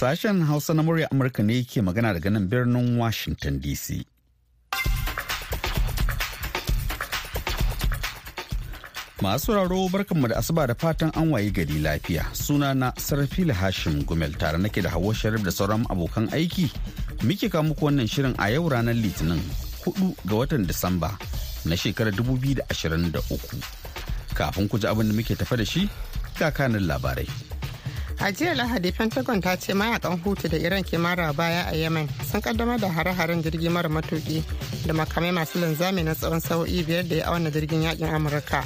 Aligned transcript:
Sashen 0.00 0.40
Hausa 0.46 0.72
na 0.74 0.82
murya 0.82 1.10
Amurka 1.12 1.42
ne 1.44 1.60
ke 1.62 1.82
magana 1.84 2.14
daga 2.16 2.30
nan 2.32 2.48
birnin 2.48 2.96
Washington 2.96 3.60
DC. 3.60 4.00
Masu 9.20 9.52
sauraro 9.52 9.80
barkanmu 9.92 10.30
da 10.32 10.38
asuba 10.40 10.64
da 10.66 10.72
fatan 10.72 11.12
an 11.14 11.28
waye 11.36 11.50
gari 11.52 11.76
lafiya. 11.84 12.24
Suna 12.34 12.72
na 12.74 12.92
Sarfila 12.96 13.52
Hashim 13.52 14.00
Gumel 14.08 14.32
tare 14.38 14.56
nake 14.56 14.80
da 14.82 14.88
Hauwa 14.88 15.12
Sharif 15.14 15.44
da 15.44 15.50
sauran 15.50 15.84
abokan 15.92 16.32
aiki. 16.32 16.72
Muke 17.20 17.52
kawo 17.52 17.62
muku 17.68 17.84
wannan 17.84 18.08
shirin 18.08 18.34
a 18.40 18.48
yau 18.56 18.70
ranar 18.72 18.96
Litinin 18.96 19.36
4 19.84 20.16
ga 20.26 20.34
watan 20.40 20.64
Disamba 20.64 21.12
na 21.68 21.76
shekarar 21.76 22.16
2023. 22.16 23.20
Kafin 24.32 24.64
ku 24.66 24.78
ji 24.80 24.86
abin 24.88 25.12
da 25.12 25.14
muke 25.20 25.36
tafa 25.36 25.56
da 25.60 25.64
shi, 25.64 25.84
ga 26.40 26.48
kanin 26.50 26.88
labarai. 26.88 27.49
A 28.22 28.30
jiya 28.32 28.54
lahadi 28.54 28.92
pentagon 28.92 29.40
ta 29.40 29.56
ce 29.56 29.72
mayaƙan 29.74 30.20
hutu 30.22 30.48
da 30.48 30.56
iran 30.58 30.82
ke 30.84 30.98
mara 30.98 31.32
baya 31.32 31.64
a 31.72 31.74
yemen 31.74 32.06
sun 32.30 32.40
kaddamar 32.42 32.78
da 32.78 32.88
hare-haren 32.88 33.42
jirgi 33.42 33.70
mara 33.70 33.88
matuki 33.88 34.42
da 34.86 34.92
makamai 34.92 35.32
masu 35.32 35.58
linzami 35.58 36.04
na 36.04 36.12
tsawon 36.14 36.40
sa'o'i 36.40 36.84
biyar 36.84 37.08
da 37.08 37.14
ya 37.16 37.24
auna 37.32 37.50
jirgin 37.50 37.82
yaƙin 37.82 38.12
amurka. 38.12 38.64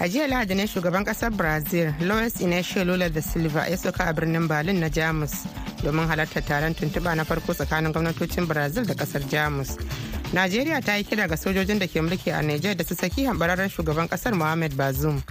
A 0.00 0.04
jiya 0.08 0.28
lahadi 0.28 0.54
ne 0.54 0.66
shugaban 0.66 1.04
ƙasar 1.04 1.30
brazil 1.34 1.94
louis 2.00 2.34
inacio 2.42 2.84
lula 2.84 3.08
da 3.08 3.20
silva 3.22 3.64
ya 3.70 3.76
soka 3.76 4.04
a 4.08 4.12
birnin 4.12 4.46
berlin 4.48 4.80
na 4.80 4.88
jamus 4.88 5.46
domin 5.82 6.06
halartar 6.06 6.42
taron 6.44 6.74
tuntuɓa 6.74 7.16
na 7.16 7.24
farko 7.24 7.54
tsakanin 7.54 7.92
gwamnatocin 7.92 8.46
brazil 8.46 8.84
da 8.84 8.92
ƙasar 8.94 9.22
jamus. 9.30 9.78
Najeriya 10.34 10.84
ta 10.84 10.96
yi 10.96 11.04
kira 11.04 11.26
ga 11.28 11.36
sojojin 11.36 11.78
da 11.78 11.86
ke 11.86 12.02
mulki 12.04 12.32
a 12.38 12.42
niger 12.42 12.74
da 12.74 12.84
su 12.84 12.94
saki 12.94 13.24
hambararren 13.24 13.70
shugaban 13.70 14.08
ƙasar 14.08 14.34
mohamed 14.36 14.72
bazoum. 14.76 15.22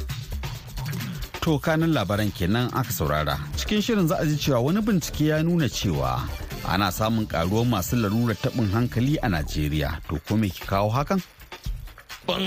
To 1.44 1.60
kanin 1.60 1.92
labaran 1.92 2.32
kenan 2.32 2.72
aka 2.72 2.88
saurara. 2.96 3.36
Cikin 3.60 3.84
shirin 3.84 4.08
za 4.08 4.16
a 4.16 4.26
ji 4.26 4.36
cewa 4.40 4.64
wani 4.64 4.80
bincike 4.82 5.28
ya 5.28 5.44
nuna 5.44 5.68
cewa 5.70 6.24
ana 6.72 6.88
samun 6.92 7.28
karuwar 7.28 7.66
masu 7.68 7.96
larurar 8.00 8.36
taɓin 8.40 8.72
hankali 8.72 9.18
a 9.22 9.28
Najeriya. 9.28 10.00
To 10.08 10.16
ko 10.26 10.38
me 10.38 10.48
ke 10.50 10.64
kawo 10.66 10.88
hakan? 10.90 11.20
ban 12.28 12.40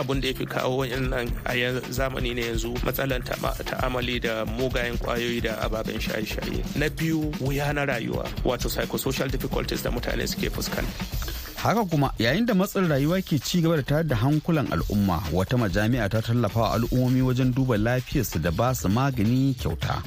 abun 0.00 0.20
da 0.22 0.28
ya 0.28 0.34
fi 0.34 0.46
kawo 0.46 0.76
wayannan 0.80 1.28
a 1.44 1.52
zamani 1.92 2.32
ne 2.34 2.48
yanzu 2.48 2.72
matsalan 2.84 3.20
ta'amali 3.22 4.20
da 4.20 4.44
mugayen 4.46 4.96
ƙwayoyi 4.98 5.42
da 5.42 5.60
ababen 5.60 6.00
shaye-shaye 6.00 6.64
na 6.80 6.88
biyu 6.88 7.28
wuya 7.44 7.72
na 7.74 7.84
rayuwa 7.84 8.24
wato 8.44 8.68
psychosocial 8.72 9.28
difficulties 9.28 9.82
da 9.82 9.90
mutane 9.90 10.26
suke 10.26 10.48
fuskanta 10.48 11.37
haka 11.62 11.84
kuma 11.84 12.12
yayin 12.18 12.46
da 12.46 12.54
matsin 12.54 12.88
rayuwa 12.88 13.18
ke 13.22 13.38
ci 13.42 13.60
gaba 13.60 13.76
da 13.76 13.82
tayar 13.82 14.04
da 14.06 14.16
hankulan 14.16 14.68
al'umma 14.70 15.18
wata 15.34 15.58
majami'a 15.58 16.06
ta 16.08 16.22
tallafa 16.22 16.60
wa 16.60 16.70
al'ummomi 16.78 17.22
wajen 17.22 17.50
duba 17.54 17.76
lafiyarsu 17.76 18.38
da 18.38 18.50
ba 18.50 18.74
su 18.74 18.88
magani 18.88 19.54
kyauta. 19.58 19.98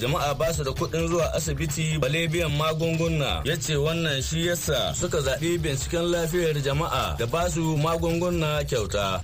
Jama'a 0.00 0.30
ba 0.38 0.52
su 0.54 0.62
da 0.64 0.70
kuɗin 0.70 1.08
zuwa 1.10 1.34
asibiti 1.34 1.98
bale 1.98 2.28
biyan 2.30 2.52
magunguna. 2.56 3.42
Ya 3.44 3.56
ce 3.58 3.74
wannan 3.76 4.22
shi 4.22 4.46
yasa 4.46 4.94
suka 4.94 5.18
zaɓi 5.26 5.58
binciken 5.58 6.06
lafiyar 6.12 6.56
jama'a 6.62 7.18
da 7.18 7.26
ba 7.26 7.50
su 7.50 7.76
magunguna 7.76 8.62
kyauta. 8.64 9.20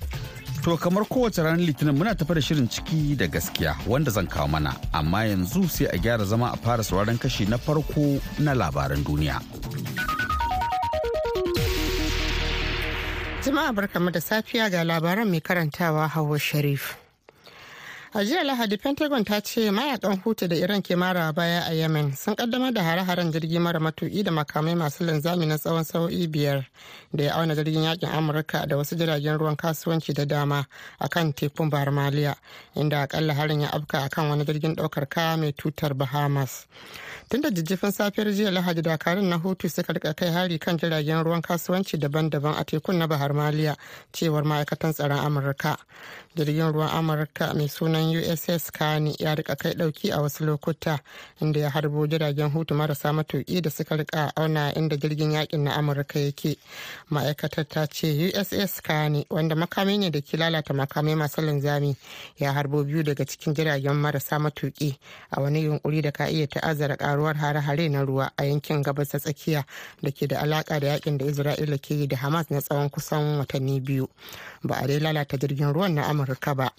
To 0.63 0.75
kamar 0.77 1.05
kowace 1.07 1.39
ranar 1.43 1.63
litinin 1.63 1.95
muna 1.95 2.11
tafi 2.15 2.33
da 2.35 2.41
shirin 2.41 2.67
ciki 2.67 3.15
da 3.15 3.25
gaskiya 3.27 3.73
wanda 3.87 4.11
zan 4.11 4.27
kawo 4.27 4.47
mana. 4.51 4.75
Amma 4.93 5.23
yanzu 5.23 5.63
sai 5.69 5.85
a 5.87 5.97
gyara 5.97 6.25
zama 6.25 6.51
a 6.53 6.57
fara 6.57 6.83
sauraron 6.83 7.17
kashi 7.17 7.45
na 7.47 7.57
farko 7.57 8.19
na 8.43 8.51
labaran 8.53 8.99
duniya. 9.03 9.39
Jama'a 13.47 13.71
barkamu 13.75 14.11
da 14.13 14.19
safiya 14.21 14.69
ga 14.69 14.83
labaran 14.83 15.29
mai 15.29 15.39
karantawa 15.39 16.07
Hauwa 16.09 16.39
Sharif. 16.39 17.06
A 18.13 18.23
jiya 18.23 18.43
Lahadi 18.43 18.77
Pentagon 18.77 19.23
ta 19.25 19.41
ce 19.41 19.69
mayaƙan 19.69 20.21
Hutu 20.23 20.47
da 20.47 20.55
Iran 20.55 20.81
ke 20.81 20.95
mara 20.97 21.33
baya 21.33 21.65
a 21.69 21.73
Yemen 21.73 22.15
sun 22.15 22.35
kaddamar 22.35 22.73
da 22.73 22.81
hare-haren 22.81 23.33
jirgi 23.33 23.59
mara 23.59 23.79
matuki 23.79 24.23
da 24.23 24.31
makamai 24.31 24.75
masu 24.77 25.03
linzami 25.03 25.45
na 25.45 25.57
tsawon 25.57 25.83
sa'o'i 25.83 26.25
biyar 26.27 26.65
da 27.13 27.23
ya 27.23 27.33
auna 27.35 27.53
jirgin 27.53 27.83
yaƙin 27.83 28.09
Amurka 28.09 28.65
da 28.65 28.77
wasu 28.77 28.95
jiragen 28.95 29.37
ruwan 29.37 29.57
kasuwanci 29.57 30.13
da 30.13 30.23
dama 30.25 30.65
a 31.01 31.09
kan 31.09 31.33
tekun 31.33 31.69
Bahar 31.69 31.87
Maliya 31.91 32.35
inda 32.77 33.01
akalla 33.05 33.33
harin 33.33 33.61
ya 33.61 33.67
afka 33.73 34.03
akan 34.09 34.29
wani 34.29 34.45
jirgin 34.45 34.75
ɗaukar 34.75 35.09
kaya 35.09 35.35
mai 35.37 35.51
tutar 35.51 35.93
Bahamas. 35.93 36.65
tun 37.29 37.41
da 37.41 37.49
jijjifin 37.51 37.91
safiyar 37.91 38.31
jiya 38.31 38.51
lahadi 38.51 38.81
dakarun 38.81 39.25
na 39.29 39.35
hutu 39.35 39.69
suka 39.69 39.93
riƙa 39.93 40.13
kai 40.15 40.29
hari 40.31 40.59
kan 40.59 40.77
jiragen 40.77 41.23
ruwan 41.23 41.41
kasuwanci 41.41 41.97
daban-daban 41.99 42.55
a 42.57 42.63
tekun 42.63 42.95
na 42.97 43.07
bahar 43.07 43.33
maliya 43.33 43.75
cewar 44.13 44.43
ma'aikatan 44.43 44.93
tsaron 44.93 45.19
amurka 45.19 45.75
jirgin 46.37 46.71
ruwan 46.71 46.89
amurka 46.93 47.53
mai 47.53 47.67
sunan 47.67 48.13
uss 48.15 48.71
kani 48.71 49.15
ya 49.19 49.35
riƙa 49.35 49.55
kai 49.57 49.73
ɗauki 49.73 50.11
a 50.13 50.21
wasu 50.21 50.45
lokuta 50.45 50.99
inda 51.41 51.59
ya 51.59 51.69
harbo 51.69 52.07
jiragen 52.07 52.49
hutu 52.51 52.75
marasa 52.75 53.13
matuki 53.13 53.61
da 53.61 53.69
suka 53.69 53.95
riƙa 53.97 54.31
auna 54.35 54.71
inda 54.75 54.97
jirgin 54.97 55.31
yaƙin 55.31 55.63
na 55.63 55.73
amurka 55.73 56.19
yake. 56.19 56.57
Ma'aikatar 57.09 57.65
ta 57.67 57.85
ce 57.87 58.31
uss 58.37 58.81
kani 58.81 59.25
wanda 59.29 59.55
makami 59.55 59.97
ne 59.97 60.09
da 60.11 60.21
ke 60.21 60.37
lalata 60.37 60.73
makamai 60.73 61.15
masu 61.17 61.41
linzami 61.41 61.95
ya 62.37 62.53
harbo 62.53 62.83
biyu 62.83 63.03
daga 63.03 63.25
cikin 63.25 63.53
jiragen 63.55 63.95
marasa 63.97 64.37
matuki 64.39 64.95
a 65.31 65.41
wani 65.41 65.63
yunkuri 65.65 66.01
da 66.03 66.11
ka 66.11 66.25
iya 66.29 66.45
ta'azzara 66.47 66.97
karuwar 66.97 67.35
hare-hare 67.35 67.89
na 67.89 68.05
ruwa 68.05 68.29
a 68.37 68.43
yankin 68.45 68.83
gabas 68.83 69.09
ta 69.09 69.17
tsakiya 69.17 69.65
da 70.03 70.11
ke 70.11 70.27
da 70.27 70.41
alaka 70.41 70.79
da 70.79 70.87
yaƙin 70.97 71.17
da 71.17 71.25
isra'ila 71.25 71.81
ke 71.81 71.95
yi 71.97 72.07
da 72.07 72.17
hamas 72.17 72.51
na 72.51 72.61
tsawon 72.61 72.89
kusan 72.89 73.39
watanni 73.39 73.79
biyu. 73.81 74.07
Ba 74.63 74.75
a 74.83 74.87
dai 74.87 74.99
lalata 74.99 75.37
jirgin 75.37 75.73
ruwan 75.73 75.93
na 75.95 76.05
amurka 76.05 76.26
ba. 76.55 76.71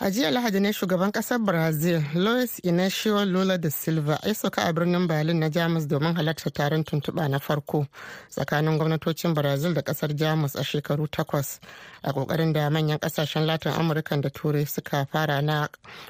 A 0.00 0.10
jiya 0.10 0.30
lahadi 0.30 0.60
ne 0.60 0.72
shugaban 0.72 1.12
ƙasar 1.12 1.38
brazil 1.38 2.02
louis 2.14 2.58
inacio 2.64 3.24
lula 3.24 3.58
da 3.58 3.70
silva 3.70 4.18
ya 4.26 4.34
sauka 4.34 4.62
a 4.66 4.72
birnin 4.72 5.06
berlin 5.06 5.38
na 5.38 5.48
jamus 5.48 5.86
domin 5.86 6.14
halartar 6.16 6.52
taron 6.52 6.82
tuntuɓa 6.84 7.28
na 7.30 7.38
farko 7.38 7.86
tsakanin 8.30 8.76
gwamnatocin 8.78 9.34
brazil 9.34 9.72
da 9.74 9.82
ƙasar 9.82 10.16
jamus 10.16 10.56
a 10.56 10.64
shekaru 10.64 11.06
takwas 11.08 11.60
a 12.02 12.12
ƙoƙarin 12.12 12.52
da 12.52 12.68
manyan 12.70 12.98
ƙasashen 12.98 13.46
latin 13.46 13.72
amurka 13.72 14.20
da 14.20 14.28
turai 14.30 14.66
suka 14.66 15.06
fara 15.12 15.40
na 15.42 15.68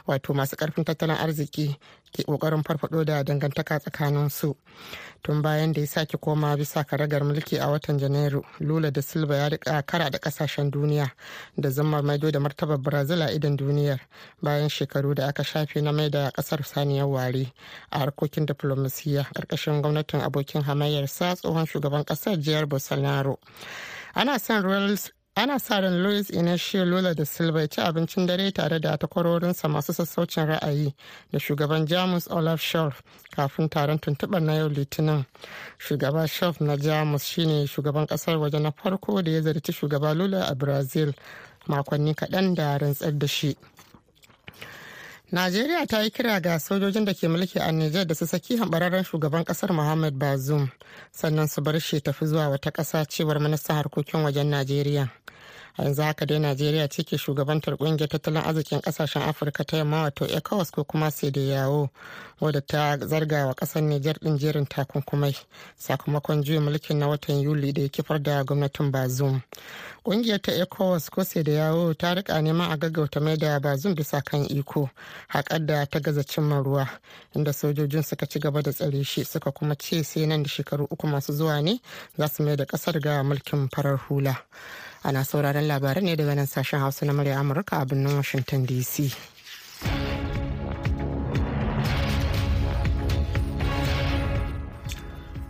wato 0.08 0.32
masu 0.34 0.56
ƙarfin 0.56 0.84
tattalin 0.84 1.16
arziki 1.16 1.76
ke 2.14 2.22
ƙoƙarin 2.24 2.62
farfado 2.62 3.04
da 3.04 3.22
dangantaka 3.24 3.78
tsakanin 3.80 4.30
su 4.30 4.56
tun 5.22 5.42
bayan 5.42 5.72
da 5.72 5.80
ya 5.80 5.86
sake 5.86 6.16
koma 6.20 6.56
bisa 6.56 6.84
karagar 6.84 7.22
mulki 7.24 7.58
a 7.60 7.66
watan 7.68 7.98
janairu 7.98 8.42
lula 8.60 8.90
da 8.90 9.02
silva 9.02 9.34
ya 9.36 9.48
riƙa 9.48 9.82
kara 9.86 10.10
da 10.10 10.18
ƙasashen 10.18 10.70
duniya 10.70 11.10
da 11.58 11.70
zama 11.70 12.02
maido 12.02 12.30
da 12.30 12.38
martabar 12.40 12.78
brazil 12.78 13.22
a 13.22 13.30
idan 13.32 13.56
duniyar 13.56 13.98
bayan 14.42 14.68
shekaru 14.68 15.14
da 15.14 15.26
aka 15.28 15.42
shafe 15.44 15.82
na 15.82 15.92
mai 15.92 16.08
da 16.10 16.30
ƙasar 16.30 16.62
saniyar 16.64 17.08
ware 17.08 17.52
a 17.90 17.98
harkokin 17.98 18.46
diflomasiyya 18.46 19.24
ƙarƙashin 19.34 19.82
gwamnatin 19.82 20.20
abokin 20.20 20.62
hamayyar 20.62 21.08
sa 21.08 21.34
tsohon 21.34 21.66
shugaban 21.66 22.04
ƙasar 22.04 22.36
jihar 22.40 22.66
bolsonaro. 22.66 23.38
Ana 24.14 24.38
son 24.38 24.62
ana 25.36 25.58
sa 25.58 25.80
ran 25.80 26.02
louis 26.02 26.30
inacio 26.30 26.84
lula 26.84 27.14
da 27.14 27.24
silva 27.24 27.60
ya 27.60 27.66
ci 27.68 27.80
abincin 27.80 28.26
dare 28.26 28.52
tare 28.52 28.78
da 28.80 28.96
takwarorinsa 28.96 29.68
masu 29.68 29.92
sassaucin 29.92 30.46
ra'ayi 30.46 30.94
da 31.32 31.38
shugaban 31.38 31.86
jamus 31.86 32.28
olaf 32.30 32.60
scholz 32.60 32.94
kafin 33.34 33.68
taron 33.68 33.98
tuntuɓar 33.98 34.40
na 34.42 34.54
yau 34.54 34.68
litinin. 34.68 35.24
Shugaba 35.78 36.26
scholz 36.28 36.60
na 36.60 36.76
jamus 36.76 37.24
shine 37.24 37.66
shugaban 37.66 38.06
ƙasar 38.06 38.38
waje 38.38 38.58
na 38.60 38.70
farko 38.70 39.22
da 39.22 39.30
ya 39.30 39.40
zarci 39.42 39.72
shugaba 39.72 40.14
lula 40.14 40.46
a 40.48 40.54
brazil 40.54 41.12
makonni 41.66 42.14
kaɗan 42.14 42.54
da 42.54 42.78
rantsar 42.78 43.18
da 43.18 43.26
shi. 43.26 43.56
Najeriya 45.32 45.86
ta 45.86 46.02
yi 46.02 46.10
kira 46.10 46.40
ga 46.40 46.58
sojojin 46.58 47.04
da 47.04 47.14
ke 47.14 47.28
mulki 47.28 47.58
a 47.58 47.70
Nijar 47.72 48.06
da 48.06 48.14
su 48.14 48.26
saki 48.26 48.56
hambararren 48.56 49.04
shugaban 49.04 49.44
ƙasar 49.44 49.70
Muhammad 49.72 50.14
Bazoum 50.14 50.70
sannan 51.12 51.48
su 51.48 51.62
bar 51.62 51.80
shi 51.80 52.00
tafi 52.00 52.26
zuwa 52.26 52.48
wata 52.48 52.70
ƙasa 52.70 53.04
cewar 53.08 53.40
ministan 53.40 53.76
harkokin 53.76 54.22
wajen 54.22 54.50
Najeriya. 54.50 55.10
A 55.76 55.82
yanzu 55.82 56.02
haka 56.02 56.26
dai 56.26 56.38
najeriya 56.38 56.88
ce 56.88 57.02
ke 57.02 57.16
shugabantar 57.18 57.76
ƙungiyar 57.76 58.08
tattalin 58.08 58.42
arzikin 58.42 58.80
ƙasashen 58.80 59.22
afirka 59.22 59.64
ta 59.64 59.76
yamma 59.76 60.02
wato 60.02 60.24
ecowas 60.26 60.70
ko 60.70 60.84
kuma 60.84 61.10
yawo 61.34 61.90
wadda 62.40 62.60
ta 62.60 62.96
zarga 62.98 63.46
wa 63.46 63.54
ƙasar 63.54 63.82
niger 63.82 64.14
din 64.22 64.38
jerin 64.38 64.66
takunkumai 64.66 65.34
sakamakon 65.78 66.42
juya 66.44 66.60
mulkin 66.60 66.98
na 66.98 67.08
watan 67.08 67.40
yuli 67.42 67.72
da 67.72 67.82
ya 67.82 67.88
kifar 67.88 68.22
da 68.22 68.44
gwamnatin 68.44 68.90
bazum 68.92 69.42
ƙungiyar 70.04 70.40
ta 70.42 70.52
ecowas 70.52 71.10
ko 71.10 71.22
yawo 71.50 71.94
ta 71.94 72.14
riƙa 72.14 72.40
neman 72.42 72.70
a 72.70 72.76
gaggauta 72.76 73.20
mai 73.20 73.36
da 73.36 73.58
bazum 73.58 73.94
bisa 73.94 74.22
kan 74.22 74.44
iko 74.46 74.90
haƙar 75.28 75.66
da 75.66 75.86
ta 75.86 75.98
gaza 75.98 76.22
cimma 76.22 76.62
ruwa 76.62 76.88
inda 77.34 77.52
sojojin 77.52 78.02
suka 78.04 78.26
ci 78.26 78.38
gaba 78.38 78.62
da 78.62 78.70
tsare 78.72 79.02
shi 79.04 79.24
suka 79.24 79.50
kuma 79.50 79.74
ce 79.74 80.04
sai 80.04 80.26
nan 80.26 80.42
da 80.42 80.48
shekaru 80.48 80.86
uku 80.90 81.06
masu 81.06 81.32
zuwa 81.32 81.60
ne 81.62 81.80
za 82.18 82.28
su 82.28 82.42
mai 82.44 82.56
da 82.56 82.64
ƙasar 82.64 83.00
ga 83.00 83.22
mulkin 83.22 83.68
farar 83.74 83.98
hula. 84.08 84.36
Ana 85.04 85.24
sauraron 85.24 85.68
labarai 85.68 86.02
ne 86.02 86.16
daga 86.16 86.34
nan 86.34 86.46
sashen 86.46 86.80
hausa 86.80 87.04
na 87.06 87.12
murya 87.12 87.36
amurka 87.40 87.80
a 87.82 87.86
birnin 87.86 88.16
washington 88.16 88.66
dc 88.66 89.12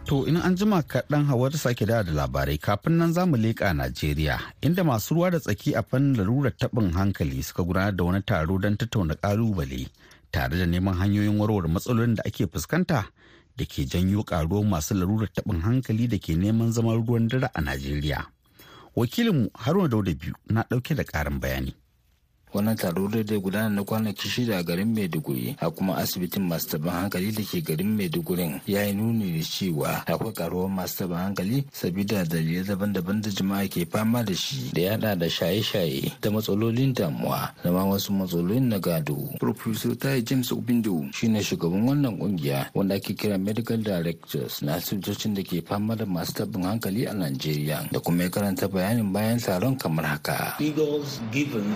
To 0.05 0.27
in 0.29 0.37
an 0.37 0.53
jima 0.55 0.83
kaɗan 0.85 1.25
hawa 1.27 1.49
ta 1.51 1.57
sake 1.59 1.87
da 1.89 2.03
labarai 2.05 2.59
kafin 2.61 2.99
nan 2.99 3.13
za 3.13 3.25
mu 3.27 3.37
leƙa 3.41 3.73
Najeriya 3.73 4.37
inda 4.61 4.85
masu 4.85 5.15
ruwa 5.15 5.31
da 5.31 5.39
tsaki 5.41 5.73
a 5.75 5.83
fannin 5.83 6.15
larurar 6.21 6.53
taɓin 6.53 6.93
hankali 6.93 7.43
suka 7.43 7.63
gudanar 7.65 7.97
da 7.97 8.05
wani 8.05 8.21
taro 8.23 8.59
don 8.59 8.77
tattauna 8.77 9.15
ƙalubale 9.17 9.89
tare 10.31 10.59
da 10.59 10.67
neman 10.67 10.95
hanyoyin 11.01 11.39
warware 11.41 11.69
matsalolin 11.73 12.15
da 12.15 12.23
ake 12.27 12.47
fuskanta 12.47 13.09
da 13.57 13.65
ke 13.65 13.89
janyo 13.89 14.23
karuwar 14.29 14.69
masu 14.69 14.95
larurar 14.95 15.33
taɓin 15.33 15.63
hankali 15.65 16.07
da 16.09 16.19
ke 16.19 16.37
neman 16.37 16.73
zaman 16.73 17.01
ruwan 17.07 17.29
dare 17.29 17.49
a 17.55 17.61
najeriya. 17.63 18.27
Wakilinmu 18.97 19.51
haruna 19.55 19.89
dauda 19.89 20.13
biyu 20.15 20.35
na 20.49 20.63
ɗauke 20.71 20.95
da 20.95 21.03
ƙarin 21.05 21.41
bayani. 21.41 21.75
Wannan 22.55 22.77
taro 22.77 23.09
da 23.09 23.23
zai 23.23 23.39
gudana 23.41 23.69
na 23.69 23.83
kwanaki 23.85 24.29
shida 24.29 24.59
a 24.59 24.63
garin 24.63 24.95
maiduguri 24.95 25.57
a 25.61 25.71
kuma 25.71 25.97
asibitin 25.99 26.47
masu 26.47 26.69
taɓin 26.79 26.91
hankali 26.91 27.33
da 27.33 27.43
ke 27.43 27.61
garin 27.61 27.97
maiduguri 27.97 28.61
ya 28.67 28.87
yi 28.87 28.93
nuni 28.95 29.39
da 29.39 29.43
cewa 29.45 30.07
akwai 30.07 30.33
karuwar 30.33 30.71
masu 30.71 31.03
taɓin 31.05 31.17
hankali 31.19 31.65
sabida 31.73 32.25
dalilai 32.25 32.63
daban-daban 32.65 33.21
da 33.21 33.31
jama'a 33.31 33.67
ke 33.69 33.87
fama 33.91 34.23
da 34.23 34.35
shi 34.35 34.71
da 34.73 34.81
yada 34.83 35.17
da 35.17 35.27
shaye-shaye 35.27 36.13
da 36.23 36.31
matsalolin 36.31 36.95
damuwa 36.95 37.51
da 37.65 37.73
ma 37.73 37.85
wasu 37.85 38.13
matsalolin 38.13 38.69
na 38.71 38.79
gado. 38.79 39.19
Professor 39.41 39.97
tai 39.99 40.23
james 40.23 40.53
obindo 40.53 41.03
shine 41.13 41.43
shugaban 41.43 41.83
wannan 41.89 42.19
ƙungiya 42.19 42.71
wanda 42.75 42.95
ake 42.95 43.15
kira 43.19 43.39
medical 43.39 43.77
directors 43.83 44.63
na 44.63 44.77
asibitocin 44.79 45.35
da 45.35 45.43
ke 45.43 45.59
fama 45.67 45.97
da 45.97 46.05
masu 46.07 46.33
taɓin 46.33 46.63
hankali 46.63 47.05
a 47.07 47.13
najeriya 47.13 47.89
da 47.91 47.99
kuma 48.01 48.23
ya 48.23 48.31
karanta 48.31 48.69
bayanin 48.69 49.13
bayan 49.13 49.39
taron 49.41 49.75
kamar 49.77 50.05
haka. 50.07 50.55
Figures 50.59 51.19
given 51.33 51.75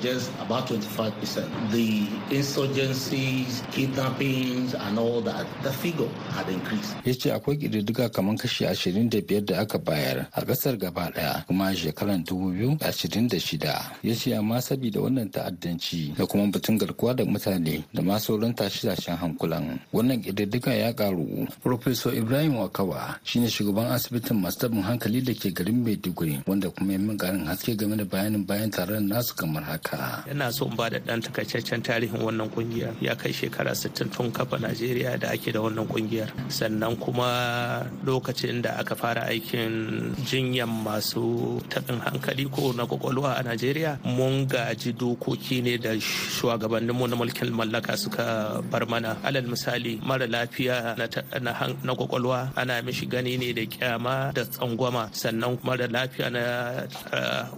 just 0.00 0.30
about 0.40 0.66
25%. 0.68 1.70
The 1.70 2.06
insurgencies, 2.30 3.62
kidnappings, 3.72 4.74
and 4.74 4.98
all 4.98 5.20
that, 5.22 5.46
the 5.62 5.72
figure 5.72 6.08
had 6.34 6.48
increased. 6.48 6.94
Ya 7.04 7.14
ce 7.14 7.30
akwai 7.32 7.56
ƙididdiga 7.58 8.08
kamar 8.12 8.36
kashi 8.36 8.64
25 8.64 9.44
da 9.46 9.60
aka 9.60 9.78
bayar 9.78 10.28
a 10.34 10.42
ƙasar 10.44 10.78
gaba 10.78 11.10
ɗaya 11.10 11.46
kuma 11.46 11.74
shekarar 11.74 12.18
2026. 12.24 13.64
Ya 14.02 14.14
ce 14.14 14.32
amma 14.34 14.60
saboda 14.60 15.00
wannan 15.00 15.30
ta'addanci 15.30 16.16
da 16.16 16.26
kuma 16.26 16.46
batun 16.52 16.78
garkuwa 16.78 17.16
da 17.16 17.24
mutane 17.24 17.84
da 17.92 18.02
ma 18.02 18.18
sauran 18.18 18.54
tashe-tashen 18.54 19.16
hankulan. 19.16 19.80
Wannan 19.92 20.22
ƙididdiga 20.22 20.72
ya 20.78 20.92
ƙaru. 20.92 21.48
Professor 21.62 22.12
Ibrahim 22.14 22.54
Wakawa 22.56 23.16
shine 23.24 23.48
shugaban 23.48 23.90
asibitin 23.92 24.40
masu 24.40 24.58
tabin 24.68 24.82
hankali 24.82 25.20
da 25.24 25.32
ke 25.34 25.52
garin 25.54 25.84
Maiduguri 25.84 26.42
wanda 26.46 26.70
kuma 26.70 26.92
yi 26.92 26.98
min 26.98 27.16
ƙarin 27.18 27.46
haske 27.46 27.76
game 27.76 27.96
da 27.96 28.04
bayanin 28.04 28.46
bayan 28.46 28.70
taron 28.70 29.08
nasu 29.08 29.34
kamar 29.36 29.62
haka. 29.62 29.87
Yana 30.28 30.52
so 30.52 30.66
in 30.66 30.76
ba 30.76 30.90
da 30.90 30.98
ɗan 30.98 31.22
takaitaccen 31.22 31.82
tarihin 31.82 32.20
wannan 32.20 32.50
ƙungiyar 32.50 32.94
ya 33.00 33.14
kai 33.14 33.32
shekara 33.32 33.74
60 33.74 34.10
tun 34.10 34.32
kafa 34.32 34.58
Najeriya 34.58 35.18
da 35.18 35.30
ake 35.32 35.52
da 35.52 35.60
wannan 35.60 35.86
ƙungiyar. 35.88 36.28
Sannan 36.50 36.96
kuma 36.98 37.86
lokacin 38.04 38.62
da 38.62 38.78
aka 38.80 38.94
fara 38.94 39.26
aikin 39.30 40.14
jinyan 40.28 40.68
masu 40.68 41.60
taɓin 41.68 42.00
hankali 42.04 42.44
ko 42.50 42.72
na 42.72 42.84
ƙwaƙwalwa 42.86 43.38
a 43.38 43.42
Najeriya 43.42 43.98
mun 44.04 44.46
gaji 44.46 44.92
dokoki 44.92 45.62
ne 45.62 45.76
da 45.78 45.90
shugabanninmu 45.96 47.08
na 47.08 47.16
mulkin 47.16 47.50
mallaka 47.52 47.96
suka 47.96 48.60
bar 48.70 48.86
mana. 48.86 49.16
Alal 49.24 49.46
misali 49.48 50.00
mara 50.04 50.26
lafiya 50.26 50.96
na 50.98 51.94
ƙwaƙwalwa 51.94 52.52
ana 52.56 52.82
mishi 52.82 53.06
gani 53.06 53.36
ne 53.38 53.52
da 53.52 53.64
kyama 53.66 54.32
da 54.34 54.44
tsangwama 54.44 55.08
sannan 55.12 55.58
mara 55.64 55.88
lafiya 55.88 56.30
na 56.30 56.42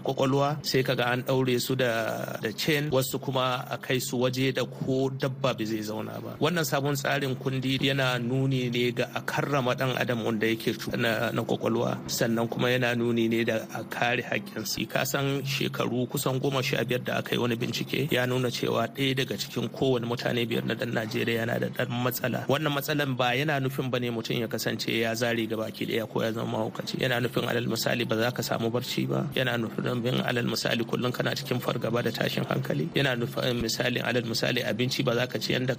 ƙwaƙwalwa 0.05 0.59
sai 0.65 0.83
kaga 0.83 1.07
an 1.11 1.23
ɗaure 1.23 1.61
su 1.61 1.75
da 1.75 2.20
da 2.43 2.51
chain 2.53 2.91
wasu 2.91 3.19
kuma 3.21 3.65
a 3.71 3.77
kai 3.79 3.99
su 3.99 4.17
waje 4.19 4.53
da 4.55 4.65
ko 4.65 5.11
dabba 5.11 5.55
bai 5.57 5.65
zai 5.67 5.83
zauna 5.83 6.15
ba. 6.23 6.37
Wannan 6.41 6.65
sabon 6.65 6.95
tsarin 6.97 7.35
kundi 7.37 7.79
yana 7.81 8.19
nuni 8.19 8.71
ne 8.71 8.91
ga 8.93 9.05
a 9.15 9.21
karrama 9.21 9.75
dan 9.77 9.97
adam 9.97 10.25
wanda 10.25 10.47
yake 10.47 10.71
na, 10.97 11.31
ƙwaƙwalwa 11.33 11.99
sannan 12.09 12.49
kuma 12.49 12.69
yana 12.69 12.95
nuni 12.97 13.29
ne 13.29 13.45
da 13.45 13.57
a 13.75 13.85
kare 13.85 14.23
haƙƙinsu 14.23 14.89
ka 14.89 15.05
san 15.05 15.43
shekaru 15.43 16.07
kusan 16.09 16.41
goma 16.41 16.63
sha 16.63 16.85
biyar 16.85 17.05
da 17.05 17.19
aka 17.19 17.35
yi 17.35 17.39
wani 17.41 17.57
bincike 17.57 18.11
ya 18.13 18.27
nuna 18.27 18.49
cewa 18.49 18.87
ɗaya 18.89 19.15
daga 19.17 19.37
cikin 19.37 19.69
kowane 19.69 20.07
mutane 20.07 20.47
biyar 20.49 20.65
na 20.67 20.75
dan 20.75 20.93
najeriya 20.93 21.47
yana 21.47 21.59
da 21.61 21.69
ɗan 21.69 21.89
matsala. 22.03 22.47
Wannan 22.49 22.73
matsalan 22.73 23.17
ba 23.17 23.33
yana 23.35 23.61
nufin 23.61 23.91
ba 23.91 23.99
ne 24.01 24.11
mutum 24.11 24.39
ya 24.41 24.47
kasance 24.49 24.89
ya 24.89 25.15
zare 25.15 25.47
ga 25.47 25.57
baki 25.57 25.87
ɗaya 25.87 26.09
ko 26.09 26.23
ya 26.23 26.33
zama 26.33 26.59
mahaukaci. 26.59 26.99
Yana 27.01 27.21
nufin 27.21 27.45
alal 27.49 27.67
misali 27.67 28.05
ba 28.09 28.17
za 28.17 28.31
ka 28.31 28.43
samu 28.43 28.71
barci 28.71 29.07
ba. 29.09 29.27
Yana 29.35 29.57
nufin 29.59 30.21
alal 30.25 30.45
misali 30.47 30.85
kullum 30.85 31.13
kana 31.13 31.31
cikin 31.35 31.61
fargaba 31.61 32.03
da 32.03 32.10
tashin 32.13 32.45
hankali. 32.45 32.89
Yana 32.95 33.17
nufin 33.17 33.61
misalin 33.61 34.03
alal 34.05 34.23
misali 34.25 34.63
abinci 34.63 35.05
ba 35.05 35.15
za 35.15 35.27
ka 35.27 35.39
ci 35.39 35.53
yadda 35.53 35.75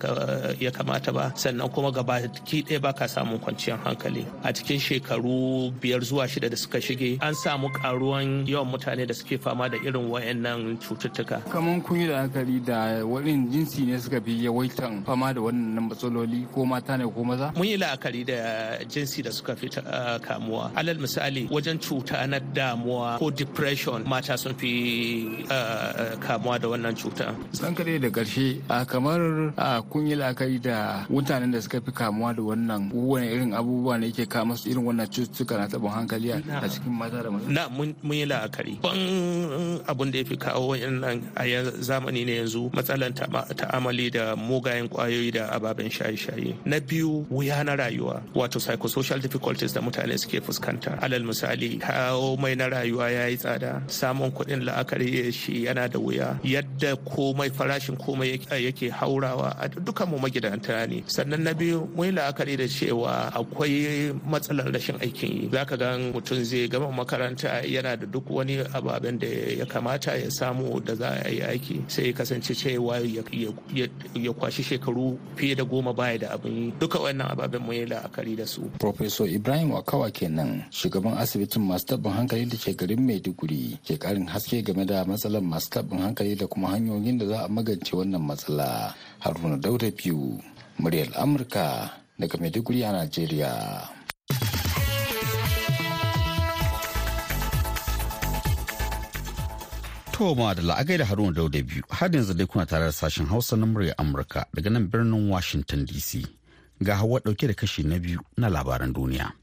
ya 0.59 0.71
kamata 0.71 1.11
ba 1.13 1.31
sannan 1.35 1.69
kuma 1.69 1.91
gaba 1.91 2.21
ki 2.45 2.63
ɗaya 2.63 2.81
ba 2.81 2.93
ka 2.93 3.07
samun 3.07 3.39
kwanciyar 3.39 3.79
hankali. 3.83 4.25
A 4.43 4.53
cikin 4.53 4.79
shekaru 4.79 5.71
biyar 5.81 6.01
zuwa 6.01 6.27
shida 6.27 6.49
da 6.49 6.55
suka 6.57 6.79
shige 6.81 7.17
an 7.21 7.33
samu 7.33 7.69
karuwan 7.69 8.45
yawan 8.47 8.67
mutane 8.71 9.07
da 9.07 9.13
suke 9.13 9.37
fama 9.41 9.69
da 9.69 9.77
irin 9.77 10.09
wayannan 10.09 10.77
cututtuka. 10.79 11.41
Kaman 11.51 11.81
kun 11.81 11.99
yi 11.99 12.07
la'akari 12.07 12.59
da 12.65 13.05
wani 13.05 13.47
jinsi 13.51 13.85
ne 13.85 13.97
suka 13.99 14.21
fi 14.21 14.45
yawaitan 14.45 15.03
fama 15.05 15.33
da 15.33 15.41
wannan 15.41 15.89
matsaloli 15.89 16.47
ko 16.51 16.65
mata 16.65 16.97
ne 16.97 17.05
ko 17.05 17.23
maza? 17.23 17.51
Mun 17.55 17.67
yi 17.67 17.77
la'akari 17.77 18.25
da 18.25 18.77
jinsi 18.85 19.21
da 19.23 19.31
suka 19.31 19.55
fi 19.55 19.67
kamuwa. 20.21 20.71
Alal 20.75 20.97
misali 20.99 21.47
wajen 21.51 21.79
cuta 21.79 22.27
na 22.27 22.39
damuwa 22.39 23.17
ko 23.19 23.29
depression 23.31 24.03
mata 24.07 24.37
sun 24.37 24.53
fi 24.55 24.71
kamuwa 26.17 26.59
da 26.59 26.67
wannan 26.67 26.95
cuta. 26.95 27.35
San 27.51 27.75
kare 27.75 27.99
da 27.99 28.09
ƙarshe 28.09 28.61
a 28.69 28.85
kamar 28.85 29.53
a 29.57 29.81
kun 29.81 30.07
yi 30.07 30.15
la'akari 30.15 30.61
da 30.61 31.05
mutanen 31.09 31.51
da 31.51 31.59
suka 31.61 31.81
fi 31.81 31.91
kamuwa 31.91 32.35
da 32.35 32.41
wannan 32.41 32.91
wani 32.93 33.27
irin 33.27 33.53
abubuwa 33.53 33.99
ne 33.99 34.07
yake 34.07 34.25
kama 34.29 34.57
su 34.57 34.69
irin 34.69 34.83
wannan 34.85 35.07
cututtuka 35.07 35.57
na 35.57 35.67
taɓin 35.67 35.91
hankali 35.93 36.31
a 36.31 36.67
cikin 36.69 36.91
mata 36.91 37.23
da 37.23 37.29
maza. 37.31 37.49
Na 37.49 37.69
mun 37.69 37.95
yi 38.11 38.25
la'akari. 38.25 38.81
Ban 38.81 39.79
abun 39.87 40.11
da 40.11 40.17
ya 40.19 40.25
fi 40.25 40.37
kawo 40.37 40.73
wannan 40.75 41.21
a 41.35 41.43
zamani 41.81 42.25
ne 42.25 42.35
yanzu 42.41 42.69
matsalan 42.73 43.13
ta'amali 43.13 44.11
da 44.11 44.35
mugayen 44.35 44.89
ƙwayoyi 44.89 45.31
da 45.33 45.47
ababen 45.51 45.89
shaye-shaye. 45.89 46.55
Na 46.65 46.79
biyu 46.79 47.25
wuya 47.29 47.63
na 47.63 47.75
rayuwa 47.75 48.21
wato 48.35 48.59
psychosocial 48.59 49.19
difficulties 49.21 49.73
da 49.73 49.81
mutane 49.81 50.17
suke 50.17 50.41
fuskanta. 50.41 50.99
Alal 51.01 51.23
misali 51.23 51.77
kawo 51.79 52.37
mai 52.37 52.55
na 52.55 52.69
rayuwa 52.69 53.11
ya 53.11 53.27
yi 53.27 53.37
tsada 53.37 53.81
samun 53.87 54.31
kuɗin 54.31 54.63
la'akari 54.65 55.31
shi 55.31 55.65
yana 55.65 55.87
da 55.89 55.99
wuya 56.01 56.39
yadda 56.43 56.95
komai 57.05 57.49
farashin 57.49 57.97
komai 57.97 58.39
yake 58.49 58.89
haurawa 58.89 59.55
a 59.59 59.69
dukkan 59.69 60.09
mu 60.09 60.17
magidanta 60.19 60.87
ne. 60.89 61.03
Sannan 61.07 61.43
na 61.43 61.53
biyu 61.53 61.87
mun 61.95 62.05
yi 62.07 62.11
la'akari 62.11 62.57
da 62.57 62.65
cewa 62.67 63.31
akwai 63.33 64.11
matsalar 64.25 64.71
rashin 64.73 64.97
aikin 64.99 65.31
yi. 65.31 65.49
Zaka 65.49 65.77
ga 65.77 65.97
mutum 65.97 66.43
zai 66.43 66.67
gama 66.67 66.91
makaranta 66.91 67.61
yana 67.65 67.95
da 67.99 68.05
duk 68.05 68.29
wani 68.29 68.57
ababen 68.73 69.19
da 69.19 69.27
ya 69.27 69.65
kamata 69.65 70.15
ya 70.17 70.29
samu 70.31 70.79
da 70.81 70.95
za 70.95 71.09
a 71.25 71.29
yi 71.29 71.41
aiki 71.41 71.83
sai 71.87 72.07
ya 72.07 72.13
kasance 72.13 72.53
cewa 72.55 72.99
ya 72.99 74.33
kwashi 74.33 74.63
shekaru 74.63 75.17
fiye 75.35 75.55
da 75.55 75.63
goma 75.63 75.93
baya 75.93 76.17
da 76.17 76.27
abin 76.33 76.53
yi. 76.65 76.73
Duka 76.79 76.99
wannan 76.99 77.31
ababen 77.31 77.61
mun 77.61 77.75
yi 77.75 77.85
la'akari 77.85 78.35
da 78.37 78.45
su. 78.45 78.61
Professor 78.79 79.27
Ibrahim 79.27 79.71
Wakawa 79.71 80.11
kenan 80.11 80.63
shugaban 80.71 81.17
asibitin 81.17 81.61
masu 81.63 81.85
taɓin 81.85 82.11
hankali 82.13 82.45
da 82.45 82.57
ke 82.57 82.73
garin 82.75 83.01
Maiduguri 83.05 83.77
ke 83.85 83.97
karin 83.99 84.27
haske 84.27 84.61
game 84.63 84.85
da 84.85 85.03
matsalar 85.05 85.41
masu 85.41 85.69
taɓin 85.91 86.03
hankali 86.03 86.35
da 86.35 86.47
kuma 86.47 86.69
hanyoyin 86.69 87.17
da 87.17 87.25
za 87.25 87.37
a 87.45 87.47
magance 87.47 87.91
wannan 87.95 88.21
matsala. 88.23 88.95
Haruna 89.19 89.57
dauda 89.57 89.91
biyu 89.91 90.39
muryar 90.79 91.07
amurka 91.19 91.91
daga 92.19 92.37
maiduguri 92.39 92.83
a 92.83 92.91
najeriya. 92.91 93.51
To 100.13 100.35
ma 100.35 100.53
da 100.53 100.61
la'agai 100.61 100.97
da 100.97 101.05
haruna 101.05 101.31
dauda 101.35 101.59
biyu. 101.61 101.83
Har 101.89 102.09
yanzu 102.13 102.33
dai 102.33 102.47
kuna 102.47 102.65
tare 102.65 102.85
da 102.85 102.91
sashen 102.91 103.27
hausa 103.27 103.55
na 103.57 103.65
muryar 103.65 103.95
amurka 103.99 104.45
daga 104.55 104.69
nan 104.71 104.87
birnin 104.87 105.29
washington 105.29 105.85
dc 105.85 106.23
ga 106.81 106.95
hawa 106.95 107.19
ɗauke 107.19 107.47
da 107.47 107.53
kashi 107.53 107.83
na 107.83 107.99
biyu 107.99 108.19
na 108.37 108.47
labaran 108.49 108.93
duniya. 108.93 109.40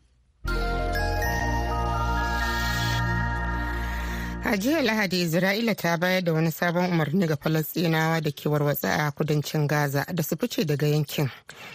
A 4.48 4.56
jiya 4.56 4.82
Lahadi 4.82 5.20
Isra'ila 5.22 5.74
ta 5.76 5.96
bayar 5.98 6.22
da 6.24 6.32
wani 6.32 6.50
sabon 6.50 6.84
umarni 6.90 7.26
ga 7.26 7.36
Falasɗinawa 7.36 8.22
da 8.22 8.30
ke 8.32 8.48
warwatsa 8.48 8.88
a 9.06 9.12
kudancin 9.12 9.66
Gaza 9.68 10.06
da 10.14 10.22
su 10.22 10.36
fice 10.36 10.64
daga 10.64 10.86
yankin 10.86 11.28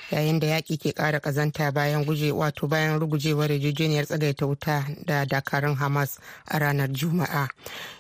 yayin 0.09 0.39
da 0.39 0.47
yaƙi 0.47 0.77
ke 0.81 0.91
ƙara 0.93 1.19
ƙazanta 1.21 1.71
bayan 1.71 2.03
guje 2.03 2.31
wato 2.33 2.67
bayan 2.67 2.99
rugujewar 2.99 3.51
yarjejeniyar 3.51 4.05
tsagaita 4.07 4.47
wuta 4.47 4.85
da 5.05 5.23
dakarun 5.25 5.75
Hamas 5.77 6.17
a 6.47 6.57
ranar 6.57 6.87
Juma'a. 6.89 7.47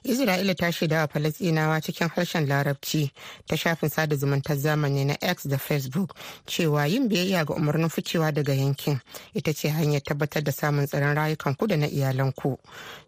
Isra'ila 0.03 0.55
ta 0.57 0.71
shaida 0.71 1.01
wa 1.01 1.07
Falasɗinawa 1.07 1.79
cikin 1.83 2.09
harshen 2.09 2.47
Larabci 2.47 3.11
ta 3.47 3.55
shafin 3.55 3.89
sada 3.91 4.15
zumuntar 4.15 4.57
zamani 4.57 5.05
na 5.05 5.15
X 5.21 5.43
da 5.45 5.57
Facebook 5.57 6.15
cewa 6.47 6.89
yin 6.89 7.07
biyayya 7.09 7.45
ga 7.45 7.53
umarnin 7.53 7.89
ficewa 7.93 8.33
daga 8.33 8.55
yankin 8.57 8.99
ita 9.35 9.53
ce 9.53 9.69
hanyar 9.69 10.01
tabbatar 10.01 10.41
da 10.43 10.51
samun 10.51 10.87
tsaron 10.87 11.13
rayukanku 11.15 11.67
da 11.67 11.75
na 11.77 11.85
iyalanku. 11.85 12.57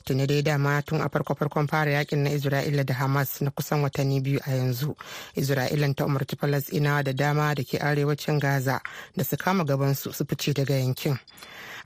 Tuni 0.06 0.28
dai 0.28 0.42
dama 0.44 0.84
tun 0.86 1.02
a 1.02 1.10
farko 1.10 1.34
farkon 1.56 1.68
fara 1.68 1.92
yaƙin 1.92 2.24
na 2.24 2.30
Isra'ila 2.30 2.86
da 2.86 2.94
Hamas 2.94 3.42
na 3.42 3.50
kusan 3.52 3.82
watanni 3.82 4.22
biyu 4.22 4.40
a 4.46 4.52
yanzu. 4.52 4.96
Isra'ilan 5.36 5.96
ta 5.96 6.06
umarci 6.06 6.36
Falasɗinawa 6.36 7.04
da 7.04 7.14
dama 7.14 7.56
da 7.56 7.64
ke 7.64 7.80
arewacin 7.80 8.40
Gaza 8.40 8.82
da 9.16 9.24
su 9.24 9.38
kama 9.38 9.64
gabansu 9.64 10.14
su 10.14 10.26
fice 10.26 10.54
daga 10.54 10.74
yankin. 10.78 11.18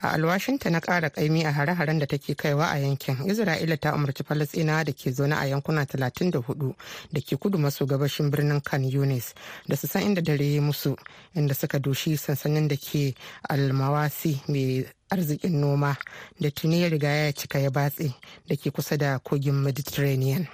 a 0.02 0.12
alwashinta 0.16 0.70
na 0.70 0.80
ƙara 0.80 1.10
ƙaimi 1.10 1.44
a 1.46 1.52
hare-haren 1.52 1.98
da 1.98 2.06
take 2.06 2.34
kaiwa 2.34 2.72
a 2.72 2.78
yankin 2.78 3.16
isra'ila 3.16 3.76
ta 3.78 3.92
umarci 3.92 4.24
falasɗinawa 4.24 4.84
da 4.84 4.92
ke 4.92 5.12
zaune 5.12 5.34
a 5.36 5.44
yankuna 5.44 5.84
34 5.86 6.74
da 7.12 7.20
ke 7.20 7.36
kudu 7.36 7.58
maso 7.58 7.84
gabashin 7.86 8.30
birnin 8.30 8.60
kan 8.64 8.82
yunis 8.82 9.34
da 9.68 9.76
su 9.76 9.86
san 9.86 10.02
inda 10.02 10.22
dare 10.24 10.58
musu 10.60 10.96
inda 11.36 11.54
suka 11.54 11.78
doshi 11.78 12.16
sansanin 12.16 12.66
da 12.68 12.76
ke 12.76 13.14
almawasi 13.50 14.40
mai 14.48 14.86
arzikin 15.10 15.60
noma 15.60 15.96
da 16.40 16.50
tuni 16.50 16.82
ya 16.82 16.88
riga 16.88 17.08
ya 17.08 17.32
cika 17.32 17.58
ya 17.58 17.70
batse 17.70 18.14
da 18.48 18.56
ke 18.56 18.70
kusa 18.70 18.96
da 18.96 19.18
kogin 19.18 19.54
mediterranean. 19.54 20.46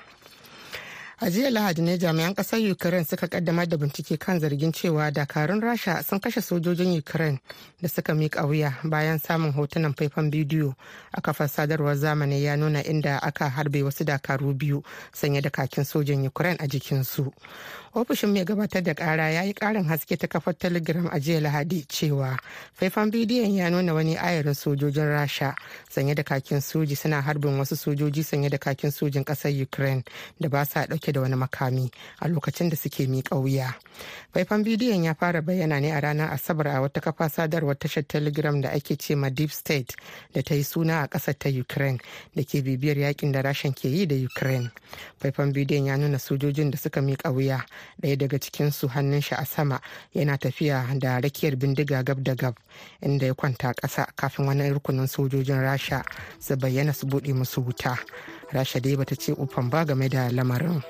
A 1.18 1.30
jiya 1.30 1.50
lahadi 1.50 1.82
ne 1.82 1.99
jami'an 1.99 2.35
ƙasar 2.35 2.61
ukraine 2.70 3.04
suka 3.04 3.26
kaddamar 3.28 3.66
da 3.68 3.76
bincike 3.76 4.18
kan 4.18 4.40
zargin 4.40 4.73
cewa 4.73 5.11
dakarun 5.11 5.61
rasha 5.62 6.02
sun 6.04 6.20
kashe 6.20 6.42
sojojin 6.42 6.99
ukraine 6.99 7.40
da 7.80 7.88
suka 7.88 8.12
miƙa 8.12 8.44
wuya 8.46 8.76
bayan 8.85 9.18
samun 9.18 9.52
hotunan 9.52 9.94
faifan 9.94 10.30
bidiyo. 10.30 10.75
A 11.14 11.20
kafar 11.20 11.49
sadarwar 11.49 11.96
zamani 11.96 12.42
ya 12.42 12.56
nuna 12.56 12.82
inda 12.85 13.18
aka 13.23 13.49
harbe 13.49 13.82
wasu 13.82 14.04
dakaru 14.04 14.52
biyu 14.54 14.82
sanye 15.12 15.40
da 15.40 15.50
kakin 15.50 15.85
sojin 15.85 16.26
ukraine 16.26 16.56
a 16.61 16.66
jikinsu. 16.68 17.32
Ofishin 17.96 18.28
mai 18.35 18.44
gabatar 18.44 18.82
da 18.82 18.92
kara 18.94 19.30
ya 19.30 19.42
yi 19.42 19.54
karin 19.54 19.85
haske 19.88 20.18
ta 20.18 20.26
kafar 20.26 20.52
telegram 20.58 21.06
a 21.06 21.18
jiya 21.18 21.40
lahadi 21.40 21.87
cewa 21.88 22.37
faifan 22.78 23.11
bidiyon 23.11 23.54
ya 23.56 23.70
nuna 23.70 23.94
wani 23.94 24.16
ayarin 24.18 24.52
sojojin 24.54 25.08
rasha 25.08 25.54
sanye 25.90 26.14
da 26.14 26.23
kakin 26.23 26.61
soji 26.61 26.96
suna 26.96 27.23
harbin 27.23 27.56
wasu 27.58 27.76
sojoji 27.76 28.25
sanye 28.25 28.50
da 28.50 28.58
kakin 28.58 28.90
sojin 28.90 29.25
ƙasar 29.25 29.62
ukraine 29.62 30.04
da 30.40 30.49
ba 30.49 30.64
sa 30.66 30.85
ɗauke 30.87 31.06
da 31.13 31.21
wani 31.21 31.35
makami 31.37 31.91
a 32.21 32.29
lokacin 32.29 32.69
da 32.71 32.77
suke 32.77 33.07
miƙa 33.07 33.37
wuya. 33.41 33.75
Faifan 34.33 34.63
bidiyon 34.65 35.05
ya 35.05 35.15
fara 35.15 35.43
bayyana 35.43 35.81
ne 35.81 35.91
a 35.93 36.01
ranar 36.01 36.31
asabar 36.33 36.67
a 36.69 36.81
wata 36.81 37.01
kafa 37.01 37.29
sadarwar 37.29 37.79
tashar 37.79 38.05
telegram 38.07 38.61
da 38.61 38.69
ake 38.71 38.97
ce 38.99 39.15
ma 39.15 39.29
deep 39.31 39.51
state 39.51 39.95
da 40.35 40.43
ta 40.43 40.55
yi 40.55 40.63
suna 40.65 41.03
a 41.03 41.09
ƙasar 41.09 41.35
ta 41.39 41.49
ukraine 41.49 41.99
da 42.35 42.43
ke 42.43 42.63
bibiyar 42.63 42.97
yaƙin 42.99 43.33
da 43.33 43.43
rashan 43.43 43.73
ke 43.75 43.89
yi 43.89 44.07
da 44.07 44.15
ukraine. 44.17 44.71
Faifan 45.21 45.53
bidiyon 45.53 45.87
ya 45.87 45.97
nuna 45.97 46.19
sojojin 46.19 46.71
da 46.71 46.77
suka 46.79 47.01
miƙa 47.01 47.33
wuya 47.33 47.65
ɗaya 48.03 48.17
daga 48.19 48.39
cikinsu 48.39 48.89
hannun 48.89 49.21
shi 49.23 49.35
a 49.35 49.45
sama 49.47 49.81
yana 50.15 50.39
tafiya 50.39 50.87
da 50.99 51.21
rakiyar 51.21 51.57
bindiga 51.57 52.03
gab 52.05 52.23
da 52.23 52.35
gab 52.35 52.55
inda 53.03 53.27
ya 53.27 53.35
kwanta 53.35 53.73
ƙasa 53.75 54.07
kafin 54.17 54.47
wani 54.47 54.71
rukunin 54.71 55.07
sojojin 55.09 55.61
rasha 55.63 56.03
su 56.41 56.57
bayyana 56.57 56.93
su 56.93 57.07
buɗe 57.07 57.33
musu 57.35 57.61
wuta. 57.65 57.97
Rasha 58.55 58.81
dai 58.81 58.97
bata 58.97 59.17
ce 59.17 59.33
ufan 59.33 59.71
ba 59.71 59.85
game 59.85 60.09
da 60.09 60.29
lamarin. 60.31 60.83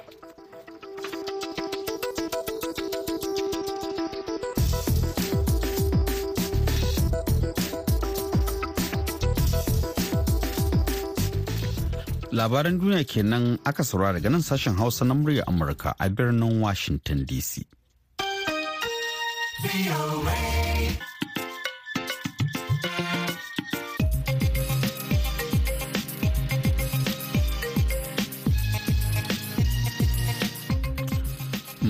Labaran 12.36 12.76
duniya 12.78 13.04
kenan 13.08 13.56
aka 13.64 13.80
saurara 13.82 14.20
daga 14.20 14.28
nan 14.30 14.44
sashen 14.44 14.76
hausa 14.76 15.04
na 15.08 15.14
murya 15.16 15.42
amurka 15.48 15.94
a 15.98 16.06
birnin 16.12 16.60
washington 16.60 17.24
dc 17.24 17.64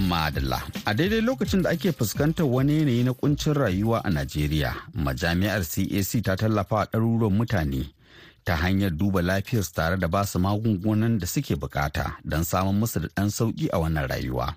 madalla 0.07 0.63
a 0.85 0.95
daidai 0.95 1.21
lokacin 1.21 1.63
da 1.63 1.71
ake 1.71 1.93
fuskantar 1.93 2.47
wani 2.47 2.79
yanayi 2.79 3.03
na 3.05 3.13
kuncin 3.15 3.55
rayuwa 3.55 3.99
a 4.05 4.11
najeriya 4.11 4.75
majami'ar 4.95 5.63
cac 5.67 6.23
ta 6.25 6.37
tallafa 6.37 6.85
ɗaruruwan 6.93 7.35
mutane 7.37 7.83
ta 8.47 8.57
hanyar 8.57 8.91
duba 8.97 9.23
lafiyarsu 9.23 9.73
tare 9.75 9.97
da 9.99 10.09
ba 10.09 10.27
su 10.27 10.39
magungunan 10.39 11.19
da 11.19 11.27
suke 11.27 11.55
buƙata 11.57 12.13
don 12.25 12.45
samun 12.45 12.79
musu 12.79 13.01
da 13.01 13.09
ɗan 13.17 13.31
sauƙi 13.31 13.69
a 13.73 13.79
wannan 13.79 14.07
rayuwa. 14.09 14.55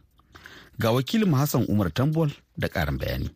Ga 0.80 0.92
wakilin 0.92 1.34
Hassan 1.34 1.66
Umar 1.68 1.90
Tambol 1.94 2.30
da 2.58 2.68
ƙarin 2.68 2.98
bayani. 2.98 3.30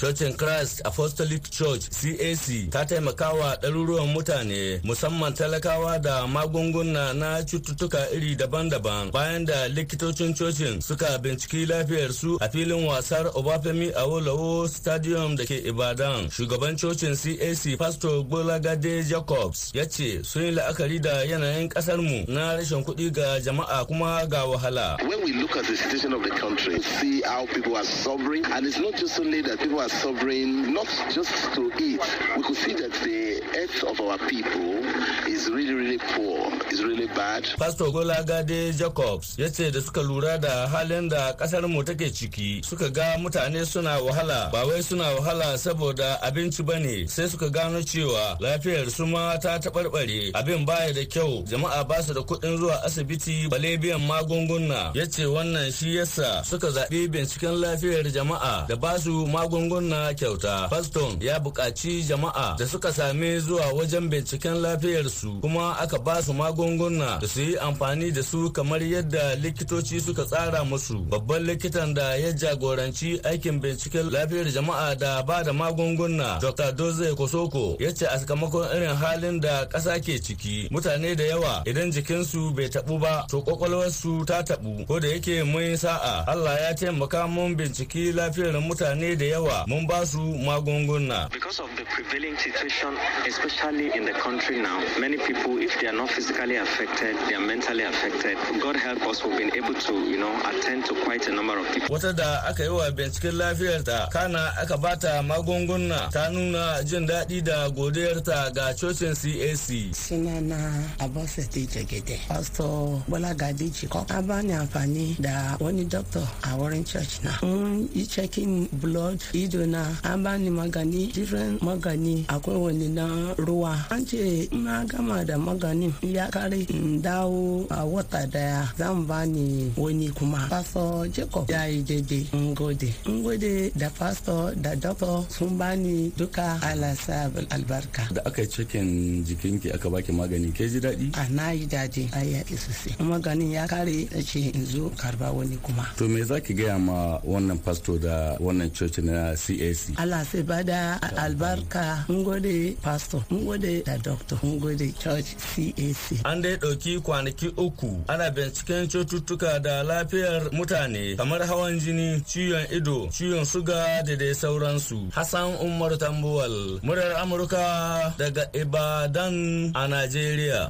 Cocin 0.00 0.32
Christ 0.38 0.80
Apostolic 0.84 1.50
Church 1.50 1.90
CAC 1.90 2.70
ta 2.70 2.84
taimakawa 2.84 3.56
ɗaruruwan 3.62 4.06
mutane 4.14 4.80
musamman 4.84 5.34
talakawa 5.34 5.98
da 5.98 6.24
magunguna 6.26 7.12
na 7.14 7.42
cututtuka 7.42 8.06
iri 8.14 8.36
daban-daban 8.36 9.10
bayan 9.10 9.44
da 9.44 9.66
likitocin 9.68 10.34
cocin 10.38 10.80
suka 10.80 11.18
binciki 11.18 11.66
lafiyarsu 11.66 12.38
a 12.40 12.48
filin 12.48 12.86
wasar 12.86 13.26
Obafemi 13.34 13.90
Awolowo 13.92 14.68
Stadium 14.68 15.34
da 15.34 15.44
ke 15.44 15.66
Ibadan. 15.66 16.30
Shugaban 16.30 16.78
cocin 16.78 17.16
CAC 17.18 17.76
Pastor 17.76 18.22
Gbolagade 18.22 19.02
Jacobs 19.02 19.72
ya 19.74 19.84
ce 19.84 20.22
sun 20.22 20.42
yi 20.44 20.50
la'akari 20.52 21.02
da 21.02 21.24
yanayin 21.26 21.68
ƙasarmu 21.70 22.28
na 22.28 22.54
rashin 22.54 22.84
kuɗi 22.84 23.12
ga 23.12 23.40
jama'a 23.40 23.84
kuma 23.88 24.24
ga 24.30 24.46
wahala. 24.46 24.96
When 25.08 25.24
we 25.24 25.32
look 25.32 25.56
at 25.56 25.66
the 25.66 25.76
situation 25.76 26.12
of 26.12 26.22
the 26.22 26.30
country, 26.30 26.80
see 26.82 27.20
how 27.22 27.46
people 27.46 27.76
are 27.76 27.82
suffering 27.84 28.44
and 28.46 28.64
it's 28.64 28.78
not 28.78 28.94
just 28.94 29.18
only 29.18 29.42
that 29.42 29.58
people 29.58 29.80
are 29.80 29.87
suffering 29.88 30.72
not 30.72 30.86
just 31.10 31.52
to 31.54 31.72
eat. 31.80 32.00
We 32.36 32.42
could 32.42 32.56
see 32.56 32.74
that 32.74 32.92
the 33.02 33.40
health 33.54 33.98
of 33.98 34.00
our 34.06 34.18
people 34.28 34.84
is 35.26 35.48
really, 35.50 35.74
really 35.74 35.98
poor, 35.98 36.50
is 36.70 36.84
really 36.84 37.06
bad. 37.08 37.44
Pastor 37.58 37.84
Golagade 37.86 38.76
Jacobs 38.76 39.38
ya 39.38 39.48
ce 39.48 39.70
da 39.70 39.80
suka 39.80 40.02
lura 40.02 40.38
da 40.38 40.66
halin 40.68 41.08
da 41.08 41.32
ƙasar 41.32 41.68
mu 41.68 41.82
take 41.82 42.10
ciki 42.12 42.64
suka 42.64 42.90
ga 42.90 43.16
mutane 43.18 43.64
suna 43.66 43.98
wahala 44.02 44.50
ba 44.52 44.66
wai 44.66 44.80
suna 44.82 45.04
wahala 45.16 45.56
saboda 45.58 46.18
abinci 46.22 46.62
ba 46.66 46.78
ne 46.78 47.06
sai 47.06 47.26
suka 47.28 47.48
gano 47.50 47.80
cewa 47.82 48.36
lafiyar 48.40 48.90
su 48.90 49.06
ma 49.06 49.36
ta 49.38 49.58
taɓarɓare 49.58 50.30
abin 50.34 50.64
baya 50.66 50.92
da 50.92 51.04
kyau 51.04 51.44
jama'a 51.46 51.84
ba 51.88 52.02
su 52.02 52.12
da 52.14 52.20
kuɗin 52.20 52.58
zuwa 52.58 52.82
asibiti 52.84 53.48
bale 53.48 53.76
biyan 53.78 54.00
magunguna 54.06 54.92
ya 54.94 55.06
ce 55.06 55.24
wannan 55.26 55.72
shi 55.72 55.96
yasa 55.96 56.42
suka 56.44 56.68
zaɓi 56.70 57.08
binciken 57.08 57.56
lafiyar 57.60 58.04
jama'a 58.12 58.66
da 58.68 58.76
ba 58.76 58.98
su 58.98 59.26
magunguna 59.26 59.77
na 59.80 60.14
kyauta. 60.14 60.68
Faston 60.70 61.16
ya 61.20 61.38
buƙaci 61.38 62.02
jama'a 62.08 62.56
da 62.58 62.66
suka 62.66 62.92
same 62.92 63.40
zuwa 63.40 63.72
wajen 63.74 64.08
binciken 64.10 64.60
lafiyarsu 64.62 65.40
kuma 65.40 65.76
aka 65.80 65.98
ba 65.98 66.22
su 66.22 66.32
magunguna 66.32 67.18
da 67.20 67.26
su 67.28 67.40
yi 67.40 67.56
amfani 67.58 68.10
da 68.12 68.22
su 68.22 68.50
kamar 68.52 68.80
yadda 68.82 69.34
likitoci 69.36 70.00
suka 70.00 70.24
tsara 70.24 70.64
musu. 70.64 70.98
Babban 71.08 71.42
likitan 71.44 71.94
da 71.94 72.14
ya 72.14 72.32
jagoranci 72.32 73.20
aikin 73.24 73.60
binciken 73.60 74.10
lafiyar 74.10 74.46
jama'a 74.50 74.94
da 74.98 75.22
ba 75.22 75.42
da 75.44 75.52
magunguna 75.52 76.38
Dr. 76.40 76.72
Doze 76.72 77.14
Kosoko 77.14 77.76
ya 77.80 77.92
ce 77.92 78.06
a 78.06 78.18
sakamakon 78.18 78.66
irin 78.76 78.96
halin 78.96 79.40
da 79.40 79.64
ƙasa 79.66 80.00
ke 80.00 80.18
ciki 80.22 80.68
mutane 80.70 81.16
da 81.16 81.24
yawa 81.24 81.62
idan 81.66 81.90
jikinsu 81.92 82.54
bai 82.54 82.68
taɓu 82.68 82.98
ba 83.00 83.24
to 83.28 83.42
kwakwalwarsu 83.42 84.24
ta 84.26 84.42
taɓu 84.42 84.86
ko 84.86 85.00
da 85.00 85.08
yake 85.08 85.42
mun 85.44 85.76
sa'a 85.76 86.24
Allah 86.26 86.60
ya 86.60 86.74
taimaka 86.74 87.26
mun 87.28 87.56
binciki 87.56 88.12
lafiyar 88.12 88.60
mutane 88.60 89.16
da 89.16 89.24
yawa 89.24 89.64
mun 89.68 89.86
ba 89.86 90.04
su 90.06 90.18
magunguna. 90.18 91.28
Because 91.30 91.60
of 91.60 91.68
the 91.76 91.84
prevailing 91.84 92.36
situation, 92.38 92.96
especially 93.26 93.92
in 93.94 94.04
the 94.04 94.12
country 94.12 94.60
now, 94.62 94.80
many 94.98 95.18
people, 95.18 95.58
if 95.58 95.78
they 95.80 95.88
are 95.88 95.92
not 95.92 96.08
physically 96.10 96.56
affected, 96.56 97.14
they 97.28 97.34
are 97.34 97.40
mentally 97.46 97.84
affected. 97.84 98.36
God 98.60 98.76
help 98.76 99.02
us, 99.06 99.22
we've 99.24 99.36
been 99.36 99.54
able 99.54 99.74
to, 99.74 99.92
you 100.08 100.16
know, 100.18 100.32
attend 100.48 100.86
to 100.86 100.94
quite 101.04 101.28
a 101.28 101.32
number 101.32 101.58
of 101.58 101.66
people. 101.72 101.94
Wata 101.94 102.16
da 102.16 102.48
aka 102.48 102.62
yi 102.64 102.70
wa 102.70 102.90
binciken 102.90 103.34
lafiyarta, 103.36 104.10
kana 104.10 104.52
aka 104.60 104.76
bata 104.78 105.22
magunguna, 105.22 106.10
ta 106.10 106.30
nuna 106.30 106.82
jin 106.84 107.06
daɗi 107.06 107.44
da 107.44 107.68
godiyarta 107.68 108.50
ga 108.54 108.72
cocin 108.72 109.12
CAC. 109.14 109.92
Sunana 109.92 110.58
Abosede 110.98 111.66
Jagede, 111.68 112.16
Pastor 112.28 113.02
Bola 113.08 113.34
Gadi 113.34 113.68
Jiko. 113.68 114.06
An 114.10 114.26
bani 114.26 114.52
amfani 114.52 115.20
da 115.20 115.56
wani 115.60 115.84
doctor 115.84 116.20
a 116.44 116.56
wurin 116.56 116.86
church 116.86 117.22
na. 117.22 117.32
Mun 117.42 117.88
yi 117.92 118.06
checking 118.06 118.66
blood, 118.72 119.22
ido 119.34 119.57
na 119.66 119.84
an 120.04 120.22
bani 120.22 120.50
magani 120.50 121.12
different 121.12 121.60
magani. 121.62 122.24
Akwai 122.28 122.56
wani 122.56 122.88
na 122.88 123.34
ruwa. 123.38 123.74
An 123.90 124.04
ce 124.06 124.48
na 124.52 124.84
gama 124.84 125.24
da 125.24 125.36
maganin 125.36 125.92
ya 126.02 126.28
kare 126.30 126.60
in 126.68 127.00
dawo 127.02 127.66
a 127.70 127.84
wata 127.84 128.26
ɗaya. 128.26 128.68
Zan 128.76 129.06
bani 129.06 129.72
wani 129.76 130.08
kuma. 130.10 130.46
Pastor 130.50 131.08
jacob 131.08 131.48
ya 131.50 131.64
yi 131.66 131.82
daidai 131.82 132.26
in 132.32 132.54
gode 132.54 132.92
in 133.06 133.22
gode 133.22 133.72
da 133.76 133.88
pastor 133.90 134.54
da 134.54 134.74
doctor 134.74 135.24
sun 135.28 135.56
bani 135.58 136.10
duka 136.16 136.58
alasa 136.62 137.30
albarka. 137.50 138.08
Da 138.12 138.22
aka 138.26 138.42
cikin 138.46 139.24
jikinki 139.24 139.72
aka 139.74 139.88
baki 139.90 140.12
magani 140.12 140.52
ke 140.54 140.68
ji 140.68 140.80
daɗi? 140.80 141.10
A 141.16 141.28
na 141.30 141.50
yi 141.50 141.66
daɗi. 141.66 142.08
A 142.14 142.24
ya 142.24 142.42
isa 142.50 142.90
maganin 143.02 143.52
ya 143.52 143.66
kare 143.66 144.06
ce 144.24 144.50
in 144.54 144.64
zo 144.66 144.90
karɓa 144.96 145.32
wani 145.32 145.56
kuma. 145.62 145.86
To 145.96 146.08
me 146.08 146.22
za 146.22 146.40
ki 146.40 146.54
gaya 146.54 146.78
ma 146.78 147.18
wannan 147.24 147.58
pastor 147.64 147.98
da 147.98 148.36
wannan 148.40 148.70
coci 148.70 149.02
na 149.02 149.34
cac 149.38 149.94
Allah 149.98 150.24
sai 150.24 150.42
ba 150.42 150.62
da 150.64 150.98
albarka. 151.16 152.04
Mun 152.08 152.24
gode 152.24 152.76
pastor. 152.82 153.22
Mun 153.30 153.44
gode 153.46 153.84
da 153.86 153.96
doctor. 153.98 154.38
Mun 154.42 154.58
gode 154.58 154.90
church 154.98 155.36
cac 155.54 156.24
An 156.24 156.42
dai 156.42 156.56
ɗauki 156.56 157.00
kwanaki 157.02 157.48
uku 157.56 158.02
ana 158.08 158.30
binciken 158.30 158.88
cututtuka 158.90 159.58
da 159.62 159.82
lafiyar 159.82 160.50
mutane 160.52 161.16
kamar 161.16 161.40
hawan 161.46 161.78
jini, 161.78 162.20
ciwon 162.26 162.66
ido, 162.76 163.06
ciwon 163.10 163.44
suga 163.44 164.02
da 164.06 164.16
dai 164.16 164.34
sauransu. 164.34 165.10
Hassan 165.14 165.54
Umar 165.62 165.96
Tambuwal, 165.98 166.80
murar 166.82 167.14
Amurka 167.22 168.14
daga 168.18 168.50
Ibadan 168.52 169.70
a 169.74 169.86
Najeriya. 169.88 170.68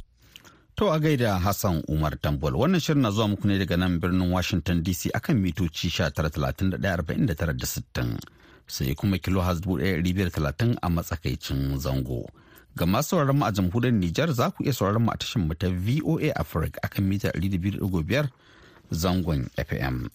To 0.79 0.87
a 0.87 0.95
gaida 0.99 1.35
Hassan 1.43 1.83
Umar 1.91 2.15
Tambol 2.23 2.55
wannan 2.55 2.79
shirin 2.79 3.01
na 3.03 3.11
zuwa 3.11 3.27
muku 3.27 3.47
ne 3.47 3.57
daga 3.59 3.75
nan 3.77 3.99
birnin 3.99 4.31
Washington 4.31 4.79
DC 4.83 5.11
akan 5.13 5.35
mitoci 5.43 5.89
19,31,49,60 5.91 8.15
sai 8.69 8.93
kuma 8.95 9.17
kilo 9.17 9.41
talatin 9.41 10.77
a 10.81 10.87
matsakaicin 10.89 11.77
zango. 11.81 12.29
Ga 12.77 12.85
masu 12.85 13.09
sauraron 13.09 13.37
mu 13.37 13.45
a 13.45 13.51
jamhuriyar 13.51 13.93
Nijar 13.93 14.31
za 14.31 14.51
ku 14.53 14.63
iya 14.63 14.73
sauraron 14.73 15.03
mu 15.03 15.11
a 15.11 15.17
tashar 15.17 15.41
mu 15.41 15.53
ta 15.57 15.67
VOA 15.67 16.29
Africa 16.37 16.79
akan 16.85 17.03
mita 17.09 17.29
200.5 17.33 18.29
zangon 18.93 19.49
FM. 19.57 20.07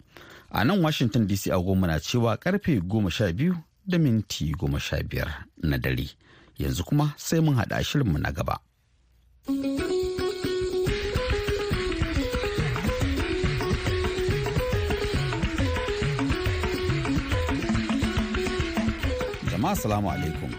A 0.54 0.64
nan 0.64 0.80
Washington 0.82 1.26
DC 1.26 1.50
agogo 1.50 1.74
na 1.86 1.98
cewa 2.00 2.36
ƙarfe 2.38 2.80
12 2.80 3.54
da 3.86 3.98
minti 3.98 4.54
15 4.54 5.26
na 5.62 5.76
dare. 5.78 6.08
Yanzu 6.58 6.84
kuma 6.86 7.14
sai 7.18 7.40
mun 7.40 7.56
haɗa 7.58 7.82
shirinmu 7.84 8.18
na 8.18 8.30
gaba. 8.32 8.56
Jama'a 19.64 19.76
salamu 19.76 20.08
alaikum. 20.10 20.50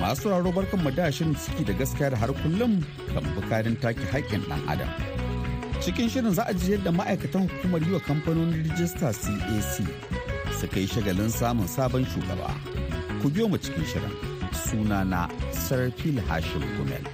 Masu 0.00 0.22
sauraro 0.22 0.50
barkan 0.56 0.82
mu 0.82 0.90
da 0.90 1.06
shirin 1.12 1.34
ciki 1.42 1.64
da 1.66 1.72
gaskiya 1.78 2.10
da 2.10 2.16
har 2.16 2.28
kullum 2.42 2.72
kan 3.14 3.24
bukarin 3.36 3.76
take 3.80 4.00
haƙƙin 4.12 4.42
ɗan 4.50 4.62
adam. 4.68 4.88
Cikin 5.80 6.10
shirin 6.10 6.32
za 6.34 6.42
a 6.42 6.52
ji 6.54 6.72
yadda 6.74 6.90
ma'aikatan 6.90 7.46
hukumar 7.48 7.80
yi 7.86 7.92
wa 7.92 8.00
kamfanonin 8.00 8.64
rijista 8.66 9.12
CAC 9.14 9.86
suka 10.60 10.80
yi 10.80 10.86
shagalin 10.88 11.30
samun 11.30 11.68
sabon 11.68 12.04
shugaba. 12.10 12.50
Ku 13.22 13.30
biyo 13.30 13.48
mu 13.48 13.58
cikin 13.58 13.84
shirin. 13.86 14.14
Sunana 14.50 15.30
Sarfil 15.54 16.18
Hashim 16.26 16.64
Gumel. 16.74 17.06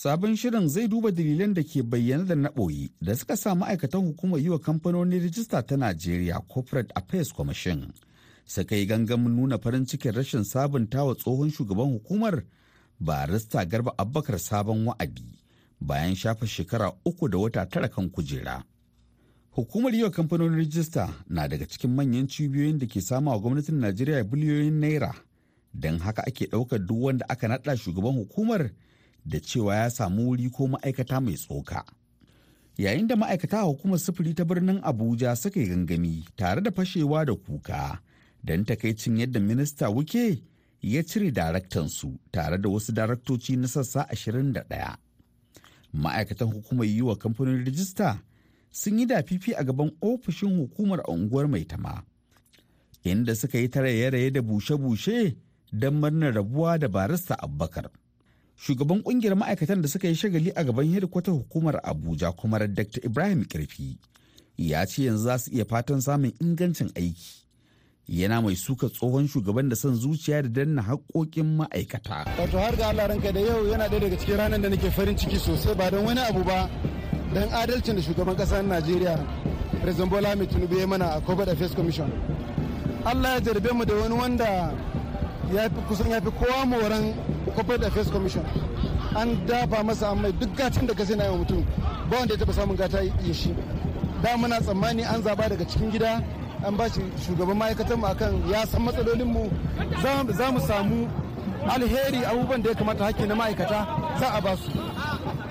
Sabon 0.00 0.36
shirin 0.36 0.68
zai 0.68 0.88
duba 0.88 1.10
dalilan 1.12 1.52
da 1.56 1.62
ke 1.62 1.82
bayyana 1.92 2.24
da 2.28 2.34
na 2.34 2.48
ɓoyi 2.48 2.90
da 3.02 3.14
suka 3.16 3.36
sa 3.36 3.54
ma'aikatan 3.54 4.00
hukumar 4.06 4.40
yi 4.40 4.48
wa 4.48 4.58
kamfanonin 4.58 5.20
rijista 5.22 5.62
ta 5.62 5.76
Najeriya 5.76 6.40
Corporate 6.48 6.90
Affairs 6.96 7.32
Commission 7.32 7.92
suka 8.46 8.76
yi 8.76 8.86
gangamin 8.86 9.36
nuna 9.36 9.58
farin 9.58 9.84
cikin 9.86 10.12
rashin 10.12 10.44
sabunta 10.44 11.04
wa 11.04 11.14
tsohon 11.14 11.50
shugaban 11.50 11.92
hukumar 11.92 12.44
barista 13.00 13.64
Garba 13.66 13.92
Abubakar 13.98 14.38
sabon 14.38 14.86
wa'adi 14.86 15.36
bayan 15.80 16.14
shafa 16.14 16.46
shekara 16.46 16.92
uku 17.04 17.28
da 17.28 17.38
wata 17.38 17.66
tara 17.66 17.88
kan 17.88 18.08
kujera. 18.10 18.64
Hukumar 19.50 19.94
yi 19.94 20.02
wa 20.02 20.10
kamfanonin 20.10 20.56
rijista 20.56 21.12
na 21.28 21.46
daga 21.48 21.66
cikin 21.68 21.90
manyan 21.94 22.26
cibiyoyin 22.26 22.78
da 22.78 22.86
ke 22.86 23.00
sama 23.02 23.30
wa 23.32 23.38
gwamnatin 23.38 23.76
Najeriya 23.76 24.24
biliyoyin 24.24 24.80
naira 24.80 25.12
don 25.74 25.98
haka 25.98 26.22
ake 26.26 26.46
ɗaukar 26.48 26.78
duk 26.86 27.02
wanda 27.02 27.26
aka 27.28 27.48
naɗa 27.48 27.76
shugaban 27.76 28.14
hukumar 28.16 28.70
da 29.24 29.40
cewa 29.40 29.74
ya 29.76 29.90
samu 29.90 30.26
wuri 30.28 30.50
ko 30.50 30.66
ma'aikata 30.68 31.20
mai 31.20 31.34
tsoka. 31.34 31.84
Yayin 32.78 33.06
da 33.06 33.16
ma'aikata 33.16 33.60
hukumar 33.62 33.98
sufuri 33.98 34.34
ta 34.34 34.44
birnin 34.44 34.80
Abuja 34.82 35.36
suka 35.36 35.60
yi 35.60 35.66
gangami 35.68 36.24
tare 36.36 36.60
da 36.60 36.70
fashewa 36.70 37.24
da 37.26 37.34
kuka 37.34 38.00
don 38.44 38.64
takaicin 38.64 39.16
yadda 39.20 39.40
minista 39.40 39.88
wuke 39.90 40.42
ya 40.82 41.02
cire 41.02 41.30
daraktansu 41.30 42.18
tare 42.32 42.58
da 42.58 42.68
wasu 42.68 42.92
daraktoci 42.92 43.56
na 43.56 43.68
sassa 43.68 44.06
21. 44.12 44.96
Ma'aikatan 45.92 46.52
hukumar 46.52 46.86
yi 46.86 47.02
wa 47.02 47.16
kamfanin 47.16 47.64
rijista 47.64 48.18
sun 48.70 48.98
yi 48.98 49.06
dafifi 49.06 49.52
a 49.54 49.64
gaban 49.64 49.90
ofishin 50.00 50.56
hukumar 50.56 51.02
unguwar 51.10 51.48
Maitama, 51.48 52.02
inda 53.04 53.34
suka 53.34 53.58
yi 53.58 53.68
ta 53.68 53.80
raye-raye 53.82 54.30
da 54.30 54.40
bushe-bushe 54.42 55.36
don 55.72 55.94
murnar 56.00 56.34
rabuwa 56.34 56.78
da 56.78 56.88
barista 56.88 57.34
Abubakar. 57.38 57.90
Shugaban 58.60 59.02
ƙungiyar 59.02 59.34
ma'aikatan 59.36 59.82
da 59.82 59.88
suka 59.88 60.08
yi 60.08 60.14
shagali 60.14 60.52
a 60.54 60.64
gaban 60.64 60.92
hedikwatar 60.92 61.34
hukumar 61.34 61.80
abuja 61.82 62.32
kuma 62.36 62.58
dr. 62.58 63.00
Ibrahim 63.04 63.44
kirfi 63.44 63.96
ya 64.58 64.84
ce 64.86 65.02
yanzu 65.04 65.24
za 65.24 65.38
su 65.38 65.50
iya 65.50 65.64
fatan 65.64 66.00
samun 66.00 66.32
ingancin 66.40 66.90
aiki. 66.94 67.40
Yana 68.08 68.42
mai 68.42 68.54
suka 68.56 68.88
tsohon 68.88 69.28
shugaban 69.28 69.68
da 69.68 69.76
son 69.76 69.94
zuciya 69.96 70.42
da 70.42 70.48
danna 70.48 70.82
haƙoƙin 70.82 71.56
ma'aikata. 71.56 72.24
wato 72.38 72.58
har 72.58 72.76
ga 72.76 72.88
allah 72.88 73.06
ranka 73.08 73.32
da 73.32 73.40
yau 73.40 73.64
yana 73.66 73.88
ɗaya 73.88 74.00
daga 74.00 74.16
cikin 74.18 74.36
ranar 74.36 74.60
da 74.60 74.68
nake 74.68 74.90
farin 74.90 75.16
ciki 75.16 75.36
sosai 75.38 75.74
ba 75.76 75.90
don 75.90 76.04
wani 76.04 76.20
abu 76.20 76.44
ba 76.44 76.68
don 77.34 77.48
adalcin 77.48 77.96
da 77.96 78.02
shugaban 78.02 78.36
ƙasar 78.36 78.62
najeriya 78.66 79.16
president 79.80 80.10
bola 80.10 80.36
mai 80.36 80.46
tinubu 80.46 80.76
ya 80.78 80.86
mana 80.86 81.14
a 81.16 81.20
corporate 81.20 81.48
affairs 81.52 81.74
commission. 81.74 82.12
Allah 83.04 83.28
ya 83.34 83.40
jarbe 83.40 83.72
mu 83.72 83.84
da 83.86 83.94
wani 83.94 84.14
wanda 84.14 84.74
ya 85.54 85.68
fi 85.68 85.80
kusan 85.88 86.10
ya 86.10 86.20
fi 86.20 86.30
kowa 86.30 86.66
moran 86.66 87.14
corporate 87.54 87.84
affairs 87.86 88.10
commission. 88.10 88.44
An 89.16 89.36
dafa 89.46 89.82
masa 89.84 90.10
an 90.12 90.22
mai 90.22 90.32
duk 90.32 90.54
gatin 90.56 90.86
da 90.86 90.94
ka 90.94 91.04
sai 91.04 91.16
na 91.16 91.24
yawan 91.24 91.40
mutum 91.44 91.64
ba 92.10 92.16
wanda 92.18 92.34
ya 92.34 92.38
taba 92.40 92.52
samun 92.52 92.76
gata 92.76 93.02
ya 93.02 93.32
shi. 93.34 93.54
Da 94.22 94.36
muna 94.36 94.60
tsammani 94.60 95.02
an 95.04 95.22
zaba 95.22 95.48
daga 95.48 95.64
cikin 95.64 95.90
gida 95.90 96.22
an 96.64 96.76
ba 96.76 96.88
shi 96.88 97.00
shugaban 97.26 97.56
ma'aikatan 97.58 97.98
mu 97.98 98.06
akan 98.06 98.48
ya 98.48 98.64
san 98.66 98.82
matsalolin 98.82 99.26
mu. 99.26 99.50
Za 100.36 100.50
mu 100.52 100.60
samu 100.60 101.08
alheri 101.68 102.24
abubuwan 102.24 102.62
da 102.62 102.70
ya 102.70 102.74
kamata 102.76 103.04
hakki 103.04 103.26
na 103.26 103.34
ma'aikata 103.34 103.86
za 104.20 104.28
a 104.34 104.40
ba 104.40 104.56
su. 104.56 104.70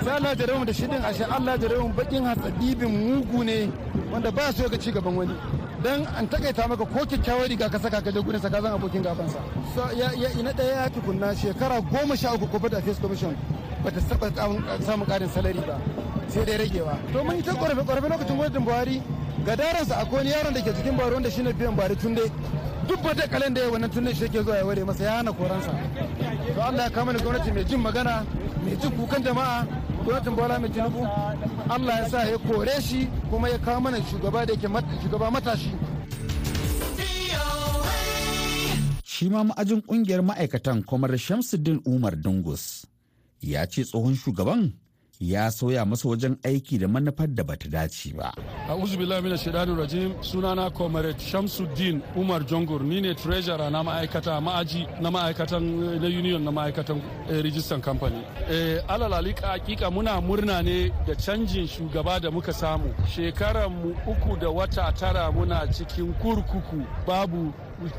Sai 0.04 0.16
Allah 0.16 0.36
ya 0.40 0.64
da 0.66 0.74
shidin 0.74 1.04
ashe 1.04 1.24
Allah 1.26 1.60
ya 1.62 1.84
bakin 1.96 2.24
hatsadibin 2.24 2.88
mugu 2.90 3.44
ne 3.44 3.70
wanda 4.12 4.32
ba 4.32 4.52
so 4.54 4.70
ga 4.70 4.78
ci 4.78 4.92
gaban 4.92 5.16
wani. 5.16 5.36
Dan 5.84 6.04
an 6.18 6.28
takaita 6.28 6.68
maka 6.68 6.86
ko 6.86 7.06
kyakkyawar 7.08 7.48
riga 7.48 7.70
ka 7.70 7.80
saka 7.80 8.02
ka 8.02 8.12
je 8.12 8.20
gudun 8.20 8.42
saka 8.42 8.62
zan 8.62 8.74
abokin 8.76 9.02
gabansa. 9.04 9.40
Ya 9.96 10.12
ina 10.40 10.52
ɗaya 10.52 10.84
ya 10.84 10.90
tukunna 10.90 11.36
shekara 11.36 11.80
goma 11.82 12.16
sha 12.18 12.34
uku 12.36 12.48
corporate 12.48 12.74
affairs 12.78 13.00
commission 13.00 13.36
ba 13.84 13.92
ta 13.92 14.00
saba 14.02 14.28
samun 14.84 15.06
karin 15.08 15.30
salari 15.30 15.60
ba 15.64 15.80
sai 16.28 16.44
dai 16.46 16.58
ragewa. 16.58 16.98
To 17.14 17.24
mun 17.24 17.36
yi 17.38 17.42
ta 17.44 17.54
korafe 17.56 17.84
korafe 17.88 18.08
lokacin 18.12 18.36
gwamnatin 18.36 18.64
buhari. 18.66 19.02
Ga 19.46 19.56
daransa 19.56 19.96
akwai 20.04 20.18
wani 20.20 20.30
yaron 20.30 20.54
da 20.54 20.62
ke 20.62 20.72
cikin 20.76 20.96
buhari 21.00 21.14
wanda 21.16 21.32
shine 21.32 21.54
biyan 21.54 21.76
buhari 21.76 21.96
tunde. 21.96 22.28
Duk 22.88 23.00
ba 23.02 23.14
kalan 23.16 23.54
da 23.54 23.62
ya 23.62 23.70
wannan 23.72 23.90
tunde 23.90 24.12
shi 24.14 24.28
ke 24.28 24.44
zuwa 24.44 24.58
ya 24.60 24.66
ware 24.66 24.84
masa 24.84 25.04
ya 25.04 25.12
hana 25.24 25.32
koransa. 25.32 25.72
To 26.56 26.62
Allah 26.62 26.84
ya 26.84 26.90
kama 26.92 27.14
ni 27.14 27.20
gwamnati 27.24 27.52
mai 27.56 27.64
jin 27.64 27.80
magana 27.80 28.26
mai 28.64 28.76
jin 28.76 28.92
kukan 28.92 29.24
jama'a 29.24 29.64
gwamnatin 30.04 30.36
bola 30.36 30.60
mai 30.60 30.70
tinubu. 30.70 31.08
Allah 31.70 31.96
ya 32.02 32.10
sa 32.10 32.20
ya 32.26 32.38
kore 32.38 32.82
shi 32.82 33.08
kuma 33.30 33.50
ya 33.50 33.58
kawo 33.58 33.80
mana 33.82 33.98
shugaba 34.10 34.46
da 34.46 34.54
yake 34.54 34.68
shugaba 35.04 35.32
matashi. 35.32 35.72
Shi 39.04 39.30
ma 39.30 39.44
ma'ajin 39.44 39.82
ƙungiyar 39.84 40.22
ma'aikatan 40.24 40.84
kwamar 40.88 41.12
shamsuddin 41.18 41.82
umar 41.86 42.16
dungus 42.16 42.86
ya 43.42 43.66
ce 43.68 43.84
tsohon 43.84 44.16
shugaban 44.16 44.74
ya 45.20 45.52
sauya 45.52 45.86
masa 45.86 46.10
wajen 46.10 46.38
aiki 46.44 46.78
da 46.78 46.88
manufar 46.88 47.28
da 47.28 47.44
bata 47.44 47.68
dace 47.70 48.14
ba. 48.14 48.34
a 48.70 48.76
uzubillah 48.76 49.22
mina 49.24 49.38
shaidanun 49.38 49.78
rajim. 49.78 50.14
Sunana 50.24 50.70
comrade 50.74 51.20
shamsuddin 51.20 52.02
umar 52.16 52.46
jongur 52.46 52.82
ni 52.84 53.02
ne 53.02 53.14
treasurer 53.14 53.70
na 53.70 53.84
ma'aikata 53.84 54.40
ma'aji 54.42 54.88
na 55.02 55.12
ma'aikatan 55.12 56.00
na 56.02 56.08
union 56.08 56.42
na 56.44 56.52
ma'aikatan 56.52 57.02
rijistan 57.44 57.82
kamfani 57.82 58.24
alal 58.88 59.14
alika 59.14 59.48
hakika 59.48 59.92
muna 59.92 60.22
murna 60.22 60.62
ne 60.64 60.90
da 61.06 61.14
canjin 61.16 61.68
shugaba 61.68 62.20
da 62.22 62.32
muka 62.32 62.54
samu. 62.54 62.94
Shekaran 63.14 63.72
mu 63.72 63.92
uku 64.08 64.38
da 64.40 64.50
wata 64.50 64.92
tara 64.96 65.30
muna 65.32 65.68
cikin 65.68 66.14
kurkuku. 66.14 66.80
Babu 67.08 67.52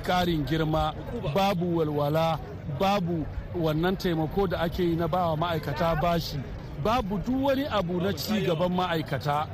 karin 0.03 0.45
girma 0.47 0.95
babu 1.35 1.77
walwala 1.77 2.39
babu 2.81 3.27
wannan 3.55 3.97
taimako 3.97 4.47
da 4.49 4.61
ake 4.61 4.83
yi 4.85 4.97
na 4.97 5.07
bawa 5.09 5.37
ma'aikata 5.37 6.01
bashi. 6.01 6.41
Babu 6.85 7.19
duk 7.19 7.43
wani 7.45 7.65
abu 7.67 8.01
na 8.01 8.13
ci 8.13 8.41
gaban 8.47 8.73
ma'aikata 8.73 9.47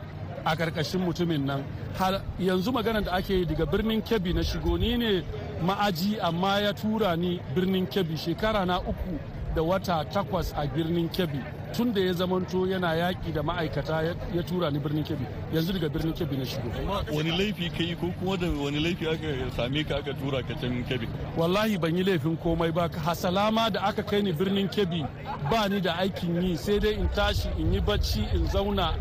a 0.45 0.55
ƙarƙashin 0.57 1.01
mutumin 1.01 1.45
nan. 1.45 1.65
Har 1.99 2.23
yanzu 2.39 2.71
maganar 2.73 3.05
da 3.05 3.13
ake 3.13 3.31
yi 3.35 3.45
daga 3.47 3.67
birnin 3.67 4.03
kebbi 4.03 4.33
na 4.35 4.43
shigo 4.43 4.79
ni 4.79 4.97
ne 4.97 5.23
ma'aji 5.63 6.21
amma 6.21 6.61
ya 6.61 6.73
tura 6.73 7.17
ni 7.17 7.41
birnin 7.55 7.87
kebbi 7.87 8.17
shekara 8.17 8.65
na 8.67 8.79
uku 8.79 9.19
da 9.55 9.63
wata 9.63 10.05
takwas 10.13 10.53
a 10.57 10.67
birnin 10.69 11.09
kebbi. 11.09 11.43
Tun 11.77 11.93
da 11.95 12.01
ya 12.01 12.13
zamanto 12.13 12.67
yana 12.67 12.95
yaƙi 12.95 13.33
da 13.35 13.43
ma'aikata 13.43 14.03
ya 14.35 14.43
tura 14.43 14.71
ni 14.71 14.79
birnin 14.79 15.05
kebbi. 15.05 15.27
Yanzu 15.53 15.73
daga 15.73 15.89
birnin 15.93 16.15
kebbi 16.15 16.37
na 16.39 16.45
shigo. 16.45 16.71
Wani 17.13 17.31
laifi 17.31 17.69
ka 17.71 17.83
yi 17.83 17.95
ko 17.95 18.11
kuma 18.19 18.37
da 18.37 18.47
wani 18.49 18.81
laifi 18.81 19.07
aka 19.07 19.51
same 19.57 19.85
ka 19.85 19.97
aka 19.99 20.15
tura 20.15 20.43
ka 20.43 20.55
can 20.55 20.83
kebbi? 20.85 21.07
Wallahi 21.37 21.77
ban 21.79 21.97
yi 21.97 22.03
laifin 22.05 22.37
komai 22.39 22.73
ba. 22.73 22.89
Hasalama 22.89 23.71
da 23.71 23.81
aka 23.89 24.03
kai 24.03 24.23
ni 24.23 24.33
birnin 24.33 24.69
kebbi 24.69 25.07
ba 25.51 25.69
ni 25.69 25.81
da 25.81 25.93
aikin 26.01 26.43
yi. 26.43 26.57
Sai 26.57 26.79
dai 26.79 26.95
in 26.95 27.09
tashi 27.11 27.49
in 27.59 27.73
yi 27.75 27.81
bacci 27.81 28.25
in 28.35 28.47
zauna 28.49 28.95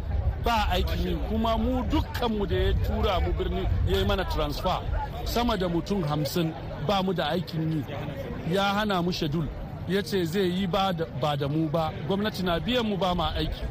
ba 0.43 0.67
aikin 0.71 1.07
yi. 1.07 1.15
Kuma 1.29 1.57
mu 1.57 1.81
dukkanmu 1.89 2.45
da 2.45 2.55
ya 2.55 2.73
tura 2.83 3.19
mu 3.21 3.31
birni 3.31 3.63
ya 3.87 3.99
yi 3.99 4.05
mana 4.05 4.25
transfer 4.25 4.81
sama 5.23 5.55
da 5.57 5.67
mutum 5.69 6.03
hamsin 6.03 6.53
ba 6.85 7.01
mu 7.01 7.13
da 7.13 7.29
aikin 7.31 7.71
yi. 7.71 8.53
Ya 8.53 8.73
hana 8.73 9.01
mu 9.01 9.11
shedul 9.11 9.47
ya 9.87 10.01
ce 10.01 10.25
zai 10.25 10.49
yi 10.49 10.67
ba 10.67 10.91
da 10.93 11.47
mu 11.47 11.69
ba 11.69 11.91
gwamnati 12.07 12.43
na 12.43 12.59
biyan 12.59 12.85
mu 12.85 12.97
ba 12.97 13.13
ma 13.15 13.33
aiki 13.35 13.63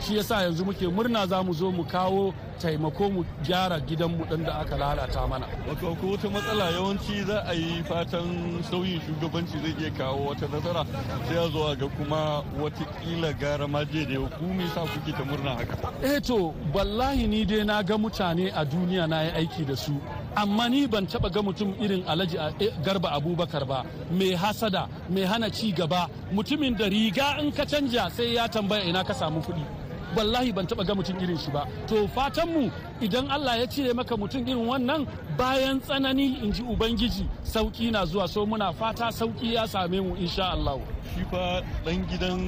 shi 0.00 0.16
yasa 0.16 0.42
yanzu 0.42 0.64
muke 0.64 0.88
murna 0.88 1.26
za 1.26 1.42
mu 1.42 1.52
zo 1.52 1.70
mu 1.70 1.84
kawo 1.84 2.34
taimako 2.60 3.10
mu 3.10 3.24
gyara 3.42 3.80
gidanmu 3.80 4.24
ɗin 4.24 4.44
da 4.44 4.52
aka 4.58 4.76
lalata 4.76 5.26
mana. 5.26 5.46
Wato 5.68 5.94
ko 6.00 6.06
wata 6.12 6.28
matsala 6.30 6.70
yawanci 6.70 7.24
za 7.26 7.40
a 7.46 7.52
yi 7.54 7.82
fatan 7.84 8.62
sauyin 8.70 9.00
shugabanci 9.00 9.58
zai 9.62 9.74
iya 9.80 9.90
kawo 9.90 10.26
wata 10.28 10.46
nasara 10.48 10.84
sai 11.26 11.36
ya 11.36 11.48
zo 11.48 11.74
ga 11.76 11.86
kuma 11.88 12.42
wataƙila 12.60 13.32
gara 13.38 13.66
ma 13.68 13.84
je 13.84 14.04
da 14.04 14.28
ku 14.38 14.44
me 14.44 14.66
sa 14.74 14.80
kuke 14.86 15.12
ta 15.12 15.24
murna 15.24 15.56
haka. 15.56 15.92
Eh 16.02 16.20
to 16.20 16.54
wallahi 16.74 17.26
ni 17.26 17.44
dai 17.44 17.64
na 17.64 17.82
ga 17.82 17.96
mutane 17.96 18.52
a 18.54 18.64
duniya 18.64 19.08
na 19.08 19.22
yi 19.22 19.30
aiki 19.30 19.64
da 19.66 19.74
su 19.76 19.92
amma 20.36 20.68
ni 20.68 20.86
ban 20.86 21.06
taba 21.06 21.28
ga 21.30 21.40
mutum 21.42 21.74
irin 21.80 22.04
alhaji 22.06 22.36
garba 22.84 23.10
abubakar 23.12 23.64
ba 23.66 23.84
mai 24.10 24.34
hasada 24.34 24.88
mai 25.08 25.22
hana 25.24 25.50
ci 25.50 25.72
gaba. 25.72 26.08
Mutumin 26.32 26.76
da 26.76 26.86
riga 26.88 27.36
in 27.40 27.50
ka 27.52 27.64
canja 27.64 28.10
sai 28.10 28.34
ya 28.34 28.46
tambaya 28.48 28.84
ina 28.84 29.04
ka 29.04 29.12
samu 29.14 29.40
kuɗi. 29.42 29.80
wallahi 30.16 30.52
ban 30.52 30.66
taba 30.66 30.84
ga 30.84 30.94
mutum 30.94 31.18
irin 31.22 31.38
shi 31.38 31.50
ba. 31.50 31.66
To 31.86 32.06
fatanmu 32.08 32.70
idan 33.00 33.30
Allah 33.30 33.58
ya 33.62 33.66
cire 33.66 33.92
maka 33.94 34.16
mutum 34.16 34.42
irin 34.46 34.66
wannan 34.66 35.06
bayan 35.38 35.80
tsanani 35.80 36.42
in 36.42 36.52
ji 36.52 36.62
ubangiji 36.62 37.26
sauƙi 37.44 37.90
na 37.92 38.04
zuwa. 38.06 38.28
So 38.28 38.46
muna 38.46 38.72
fata 38.74 39.10
sauƙi 39.12 39.54
ya 39.54 39.66
same 39.66 40.00
mu 40.00 40.16
insha 40.16 40.50
Allah. 40.52 40.78
Shi 41.14 41.22
fa 41.30 41.62
dan 41.84 42.04
gidan 42.06 42.40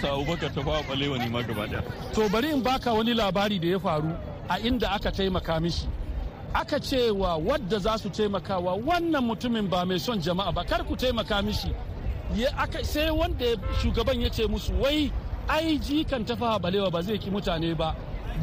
Sa'u 0.00 0.24
Bakar 0.24 0.48
ta 0.54 0.62
fa 0.62 0.82
balewa 0.88 1.18
ne 1.18 1.28
ma 1.28 1.42
gaba 1.42 1.66
ɗaya 1.66 1.84
to 2.14 2.28
bari 2.28 2.50
in 2.52 2.62
baka 2.62 2.92
wani 2.94 3.14
labari 3.14 3.60
da 3.60 3.68
ya 3.68 3.78
faru 3.78 4.12
a 4.48 4.56
inda 4.58 4.88
aka 4.94 5.10
taimaka 5.12 5.60
mishi. 5.60 5.86
Aka 6.54 6.80
cewa 6.80 7.36
wadda 7.36 7.78
za 7.78 7.98
su 7.98 8.10
taimakawa 8.10 8.74
wannan 8.74 9.24
mutumin 9.24 9.68
ba 9.68 9.84
mai 9.86 9.98
son 9.98 10.18
jama'a 10.20 10.52
ba 10.52 10.64
kar 10.64 10.84
ku 10.84 10.96
taimaka 10.96 11.42
mishi. 11.42 11.72
Sai 12.82 13.10
wanda 13.10 13.46
shugaban 13.82 14.20
ya 14.20 14.28
ce 14.30 14.46
musu 14.46 14.72
wai 14.80 15.10
ai 15.48 15.78
jikan 15.78 16.24
tafa 16.24 16.58
balewa 16.58 16.90
ba 16.90 17.02
zai 17.02 17.18
ki 17.18 17.30
mutane 17.30 17.74
ba. 17.76 17.94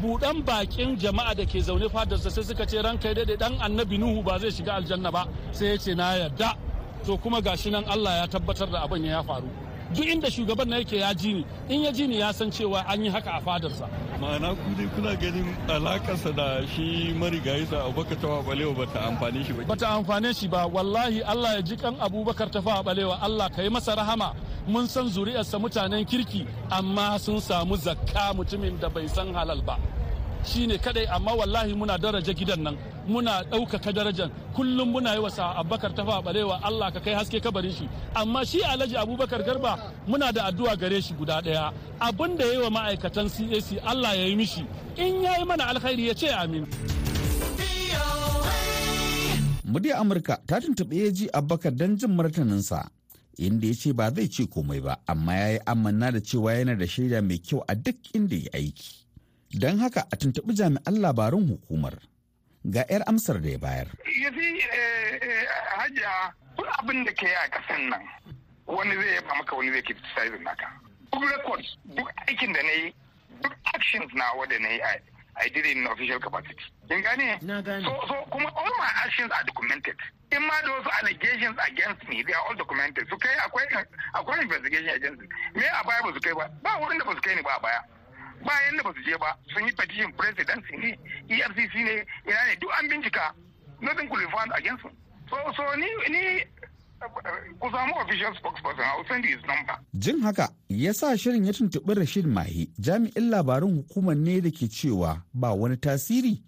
Budan 0.02 0.42
bakin 0.44 0.96
jama'a 0.96 1.34
da 1.34 1.44
ke 1.44 1.60
zaune 1.60 1.88
fadarsa 1.88 2.30
sai 2.30 2.42
suka 2.42 2.66
ce 2.66 2.80
ranka 2.82 3.14
daidai 3.14 3.36
dan 3.36 3.54
annabi 3.60 3.98
nuhu 3.98 4.22
ba 4.22 4.38
zai 4.38 4.50
shiga 4.50 4.74
aljanna 4.74 5.10
ba. 5.10 5.26
Sai 5.52 5.66
ya 5.66 5.76
ce 5.78 5.94
na 5.94 6.14
yarda. 6.16 6.54
To 7.06 7.16
kuma 7.18 7.40
gashi 7.40 7.70
nan 7.70 7.84
allah 7.84 8.20
ya 8.22 8.26
tabbatar 8.26 8.70
da 8.70 8.84
abin 8.84 9.04
ya 9.04 9.22
faru. 9.22 9.48
Duk 9.94 10.06
inda 10.06 10.30
shugaban 10.30 10.68
na 10.68 10.76
yake 10.76 10.96
ya 10.98 11.14
ji 11.14 11.32
ni. 11.34 11.46
In 11.68 11.82
ya 11.82 11.92
ji 11.92 12.06
ni 12.06 12.18
ya 12.20 12.32
san 12.32 12.50
cewa 12.50 12.84
an 12.88 13.04
yi 13.04 13.10
haka 13.10 13.30
a 13.36 13.40
fadarsa. 13.40 13.88
Ma'ana 14.20 14.54
ku 14.56 14.74
dai 14.76 14.86
kuna 14.94 15.16
ganin 15.16 15.46
alakarsa 15.68 16.32
da 16.36 16.66
shi 16.66 17.12
marigayi 17.14 17.66
sa 17.66 17.84
abubakar 17.88 18.16
tafa 18.20 18.42
balewa 18.42 18.74
ba 18.76 18.86
ta 18.86 19.00
amfane 19.08 19.44
shi 19.46 19.52
ba? 19.52 19.64
Ba 19.64 19.76
ta 19.76 19.88
amfane 19.98 20.34
shi 20.34 20.48
ba. 20.48 20.66
Wallahi 20.66 21.22
allah 21.22 21.54
ya 21.54 21.62
ji 21.62 21.76
kan 21.76 21.94
abubakar 21.96 22.50
tafa 22.50 22.82
balewa. 22.82 23.18
Allah 23.22 23.48
ka 23.50 23.62
yi 23.62 23.68
masa 23.70 23.94
rahama. 23.96 24.34
Mun 24.66 24.86
san 24.86 25.08
zuri'arsa 25.08 25.58
mutanen 25.58 26.04
kirki 26.04 26.46
amma 26.70 27.18
sun 27.18 27.40
samu 27.40 27.76
zakka 27.76 28.34
mutumin 28.34 28.78
da 28.80 28.88
bai 28.88 29.06
san 29.08 29.32
halal 29.34 29.62
ba. 29.64 29.76
Shi 30.44 30.66
ne 30.66 30.78
kadai 30.78 31.06
amma 31.06 31.32
wallahi 31.34 31.74
muna 31.74 31.98
daraja 31.98 32.32
gidan 32.32 32.60
nan 32.62 32.76
muna 33.08 33.42
ɗaukaka 33.50 33.92
darajan. 33.92 34.30
Kullum 34.54 34.88
muna 34.92 35.14
yi 35.14 35.20
wasa 35.20 35.54
abubakar 35.56 35.94
tafa 35.94 36.22
balewa 36.22 36.60
allah 36.62 36.92
ka 36.92 37.00
kai 37.00 37.14
haske 37.14 37.40
kabarin 37.40 37.72
shi. 37.72 37.88
Amma 38.14 38.44
shi 38.44 38.60
alhaji 38.62 38.96
abubakar 38.96 39.42
garba 39.44 39.78
muna 40.06 40.32
da 40.32 40.44
addu'a 40.50 40.76
gare 40.76 41.00
shi 41.00 41.14
guda 41.14 41.40
ɗaya. 41.42 41.72
Abin 42.00 42.36
da 42.36 42.44
yi 42.44 42.58
wa 42.58 42.70
ma'aikatan 42.70 43.28
cac 43.30 43.80
allah 43.86 44.14
ya 44.16 44.24
yi 44.26 44.36
mishi. 44.36 44.66
In 44.96 45.22
ya 45.22 45.38
yi 45.38 45.44
mana 45.44 45.64
alkhairi 45.72 46.06
ya 46.08 46.14
ce 46.14 46.28
amin. 46.28 46.66
Muryar 49.68 50.00
Amurka 50.00 50.38
ta 50.46 50.60
tuntuɓe 50.60 50.96
ya 50.96 51.10
ji 51.12 51.28
Abubakar 51.32 51.72
don 51.76 51.94
jin 51.96 52.10
martaninsa 52.16 52.88
inda 53.36 53.66
ya 53.66 53.74
ce 53.74 53.92
ba 53.92 54.10
zai 54.14 54.26
ce 54.28 54.46
komai 54.48 54.80
ba 54.80 54.96
amma 55.06 55.34
ya 55.34 55.48
yi 55.52 55.58
amanna 55.66 56.10
da 56.10 56.20
cewa 56.20 56.54
yana 56.54 56.74
da 56.74 56.86
shaida 56.86 57.20
mai 57.22 57.38
kyau 57.38 57.62
a 57.68 57.74
duk 57.74 57.96
inda 58.14 58.36
ya 58.36 58.48
aiki. 58.54 59.07
Don 59.52 59.78
haka 59.78 60.06
a 60.12 60.16
tuntuɓi 60.16 60.54
jami'an 60.54 61.00
labarun 61.00 61.48
hukumar 61.48 61.94
ga 62.64 62.84
'yar 62.90 63.02
amsar 63.06 63.40
da 63.40 63.48
ya 63.48 63.58
bayar 63.58 63.86
yafi 64.20 64.60
hajiya 65.76 66.32
duk 66.56 66.68
abin 66.78 67.04
da 67.04 67.12
ke 67.12 67.26
yi 67.26 67.34
a 67.34 67.48
ƙasan 67.48 67.88
nan 67.90 68.02
wani 68.66 68.94
zai 68.94 69.14
yaba 69.14 69.34
maka 69.38 69.56
wani 69.56 69.72
zai 69.72 69.82
criticize 69.82 70.38
naka 70.42 70.66
duk 71.12 71.22
records 71.30 71.76
duk 71.96 72.08
aikin 72.28 72.52
da 72.52 72.62
na 72.62 72.72
yi 72.72 72.94
duk 73.42 73.54
actions 73.74 74.12
na 74.14 74.34
wanda 74.36 74.58
na 74.58 74.68
yi 74.68 74.80
I 75.38 75.46
did 75.54 75.64
it 75.64 75.76
in 75.76 75.86
official 75.86 76.18
capacity. 76.18 76.58
Kin 76.90 76.98
gane? 77.00 77.38
Na 77.46 77.62
gane. 77.62 77.84
So, 77.86 77.94
so 78.10 78.14
kuma 78.26 78.50
all 78.58 78.72
my 78.74 78.90
actions 79.06 79.30
are 79.30 79.44
documented. 79.46 79.94
In 80.34 80.42
ma 80.42 80.50
those 80.66 80.82
allegations 80.98 81.54
against 81.62 82.02
me, 82.10 82.24
they 82.26 82.34
are 82.34 82.42
all 82.42 82.56
documented. 82.58 83.06
Su 83.06 83.14
kai 83.22 83.38
akwai 83.46 83.70
akwai 84.18 84.42
investigation 84.42 84.88
against 84.98 85.20
me. 85.22 85.28
Me 85.54 85.62
a 85.62 85.86
baya 85.86 86.02
ba 86.02 86.10
su 86.10 86.18
kai 86.18 86.34
ba. 86.34 86.50
Ba 86.58 86.82
wurin 86.82 86.98
da 86.98 87.04
ba 87.06 87.14
su 87.14 87.20
kai 87.22 87.36
ni 87.38 87.42
ba 87.46 87.54
a 87.54 87.60
baya. 87.62 87.78
Bayan 88.44 88.76
da 88.76 88.82
ba 88.82 88.92
su 88.94 89.02
je 89.02 89.16
ba, 89.18 89.36
sun 89.52 89.66
yi 89.66 89.72
petition 89.72 90.12
presidency 90.12 90.76
ne, 90.78 90.90
EFCC 91.28 91.74
ne, 91.84 91.94
ina 92.26 92.42
ne 92.46 92.54
duk 92.60 92.70
an 92.78 92.88
bincika. 92.88 93.32
Nothing 93.80 94.08
could 94.08 94.18
be 94.24 94.30
found 94.30 94.50
against 94.56 94.84
me. 94.84 94.90
So, 95.30 95.36
so 95.56 95.62
ni, 95.76 95.86
ni 96.10 96.22
ku 97.60 97.66
samu 97.70 97.94
official 98.02 98.32
spokesperson 98.34 98.82
I'll 98.84 99.04
send 99.08 99.24
you 99.24 99.36
his 99.36 99.44
number. 99.46 99.76
Jin 99.94 100.20
haka 100.20 100.48
ya 100.68 100.92
sa 100.94 101.16
shirin 101.16 101.44
ya 101.46 101.52
tuntuɓi 101.52 101.94
Rashid 101.94 102.26
Mahi 102.26 102.70
jami'in 102.78 103.30
labarin 103.30 103.74
hukumar 103.76 104.16
ne 104.16 104.40
da 104.40 104.50
ke 104.50 104.66
cewa 104.68 105.22
ba 105.34 105.52
wani 105.54 105.76
tasiri 105.76 106.42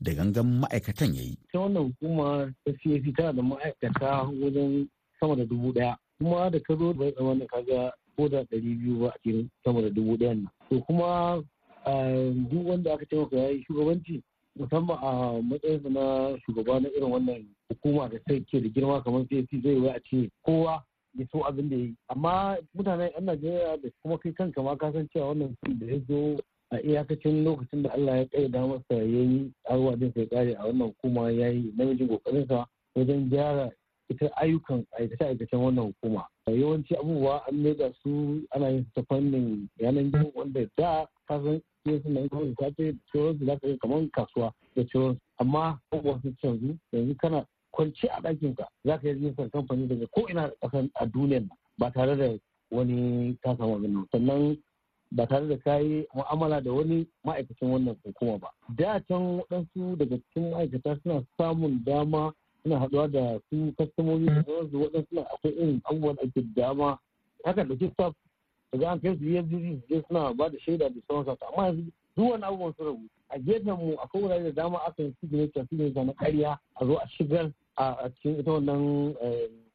da 0.00 0.12
gangan 0.14 0.60
ma'aikatan 0.64 1.14
ya 1.14 1.22
yi. 1.22 1.36
Ta 1.52 1.58
wannan 1.60 1.92
hukuma 1.92 2.48
ta 2.64 2.72
CAC 2.72 3.04
tana 3.16 3.32
da 3.32 3.42
ma'aikata 3.42 4.32
wajen 4.40 4.88
sama 5.20 5.36
da 5.36 5.44
dubu 5.44 5.72
ɗaya. 5.72 5.96
Kuma 6.18 6.50
da 6.50 6.58
ka 6.60 6.76
zo 6.76 6.92
bai 6.94 7.12
zama 7.16 7.34
da 7.36 7.46
kaga 7.46 7.92
ko 8.16 8.28
da 8.28 8.40
ɗari 8.48 8.74
biyu 8.80 8.98
ba 9.04 9.08
a 9.12 9.18
cikin 9.22 9.50
sama 9.64 9.82
da 9.82 9.88
dubu 9.90 10.16
ɗayan 10.16 10.42
nan. 10.44 10.52
To 10.70 10.80
kuma 10.86 11.42
duk 11.84 12.64
wanda 12.66 12.92
aka 12.94 13.04
ce 13.06 13.16
maka 13.16 13.36
ya 13.36 13.48
yi 13.48 13.64
shugabanci 13.64 14.22
musamman 14.58 14.98
a 15.02 15.42
matsayinsa 15.42 15.90
na 15.90 16.38
shugaba 16.46 16.80
na 16.80 16.88
irin 16.88 17.10
wannan 17.10 17.46
hukuma 17.68 18.08
da 18.08 18.18
sai 18.28 18.40
ke 18.46 18.60
da 18.62 18.68
girma 18.68 19.02
kamar 19.02 19.26
CAC 19.26 19.50
zai 19.62 19.74
yi 19.74 19.88
a 19.88 20.00
ce 20.00 20.30
kowa 20.46 20.82
ya 21.18 21.26
so 21.32 21.42
abin 21.46 21.68
da 21.70 21.76
ya 21.76 21.82
yi. 21.82 21.94
Amma 22.08 22.56
mutanen 22.76 23.10
yan 23.14 23.24
Najeriya 23.24 23.82
da 23.82 23.88
kuma 24.02 24.18
kai 24.18 24.32
kanka 24.32 24.62
ma 24.62 24.76
ka 24.76 24.92
san 24.92 25.08
cewa 25.14 25.28
wannan 25.34 25.56
da 25.78 25.86
ya 25.86 25.98
zo 26.08 26.38
a 26.70 26.76
iyakacin 26.78 27.44
lokacin 27.44 27.82
da 27.82 27.90
Allah 27.92 28.16
ya 28.18 28.24
kaida 28.26 28.66
masa 28.66 28.94
ya 28.94 29.02
yi 29.02 29.50
arwa 29.70 29.96
din 29.96 30.12
sai 30.14 30.26
kare 30.26 30.54
a 30.54 30.66
wannan 30.66 30.94
hukuma 30.94 31.30
ya 31.32 31.48
yi 31.48 31.72
namijin 31.76 32.08
kokarinsa 32.08 32.66
wajen 32.94 33.30
gyara 33.30 33.70
ita 34.08 34.26
ayyukan 34.36 34.86
aikace-aikacen 34.98 35.58
wannan 35.58 35.90
hukuma. 35.94 36.26
Yawanci 36.50 36.94
abubuwa 36.96 37.42
an 37.48 37.56
maida 37.62 37.92
su 38.02 38.42
ana 38.50 38.68
yin 38.68 38.86
ta 38.94 39.02
fannin 39.08 39.68
yanar 39.78 40.04
gizo 40.04 40.32
wanda 40.34 40.60
da 40.76 41.06
ka 41.28 41.42
san 41.42 41.60
sai 41.84 42.00
suna 42.02 42.20
yin 42.20 42.28
kawai 42.28 42.54
safe 42.60 42.94
sauran 43.12 43.38
su 43.38 43.44
za 43.46 43.56
ka 43.60 43.66
yi 43.68 43.78
kamar 43.78 44.08
kasuwa 44.10 44.52
da 44.76 44.84
sauran 44.92 45.16
amma 45.38 45.80
abubuwa 45.92 46.20
sun 46.22 46.36
canzu 46.42 46.76
yanzu 46.92 47.14
kana 47.16 47.46
kwanci 47.70 48.06
a 48.08 48.20
ɗakin 48.20 48.54
ka 48.56 48.68
za 48.84 48.98
ka 48.98 49.08
yi 49.08 49.14
rijistar 49.14 49.50
kamfani 49.50 49.86
daga 49.88 50.06
ko 50.06 50.26
ina 50.30 50.48
da 50.48 50.54
ƙasar 50.68 50.88
a 50.94 51.06
duniyar 51.06 51.42
ba 51.78 51.90
tare 51.92 52.16
da 52.16 52.38
wani 52.70 53.36
ka 53.42 53.56
samu 53.56 54.06
sannan 54.12 54.56
ba 55.12 55.26
tare 55.26 55.48
da 55.48 55.56
ka 55.58 55.76
yi 55.78 56.06
mu'amala 56.14 56.60
da 56.62 56.72
wani 56.72 57.06
ma'aikacin 57.24 57.68
wannan 57.70 57.96
hukuma 58.04 58.38
ba. 58.38 58.48
Da 58.76 59.00
can 59.08 59.38
waɗansu 59.40 59.96
daga 59.98 60.16
cikin 60.18 60.50
ma'aikata 60.50 61.00
suna 61.02 61.22
samun 61.36 61.82
dama 61.84 62.32
suna 62.62 62.78
haɗuwa 62.78 63.08
da 63.12 63.38
su 63.50 63.72
kastamomi 63.78 64.26
da 64.26 64.42
sauransu 64.44 64.76
waɗansu 64.82 65.12
na 65.14 65.20
akwai 65.22 65.52
irin 65.52 65.80
abubuwan 65.84 66.16
da 66.16 66.22
ake 66.22 66.42
dama. 66.56 66.98
Haka 67.44 67.64
da 67.64 67.74
staff 67.92 68.14
daga 68.72 68.90
an 68.92 69.00
kai 69.00 69.16
su 69.18 69.24
EFCC 69.24 69.88
su 69.88 70.02
suna 70.08 70.34
ba 70.34 70.48
da 70.50 70.58
shaida 70.58 70.88
da 70.88 71.00
sauransu. 71.08 71.36
Amma 71.52 71.66
yanzu 71.66 71.92
duk 72.16 72.30
wani 72.30 72.44
abubuwan 72.44 72.74
su 72.76 72.84
rabu. 72.84 73.04
A 73.30 73.38
gefen 73.38 73.76
mu 73.76 73.94
akwai 74.02 74.22
wurare 74.22 74.42
da 74.42 74.50
dama 74.62 74.78
aka 74.86 75.02
yi 75.02 75.14
signature 75.20 75.66
signature 75.70 76.04
na 76.04 76.12
ƙarya 76.12 76.58
a 76.80 76.84
zo 76.86 76.96
a 76.98 77.06
shigar 77.08 77.52
a 77.76 78.10
cikin 78.10 78.40
ita 78.40 78.50
wannan 78.50 79.14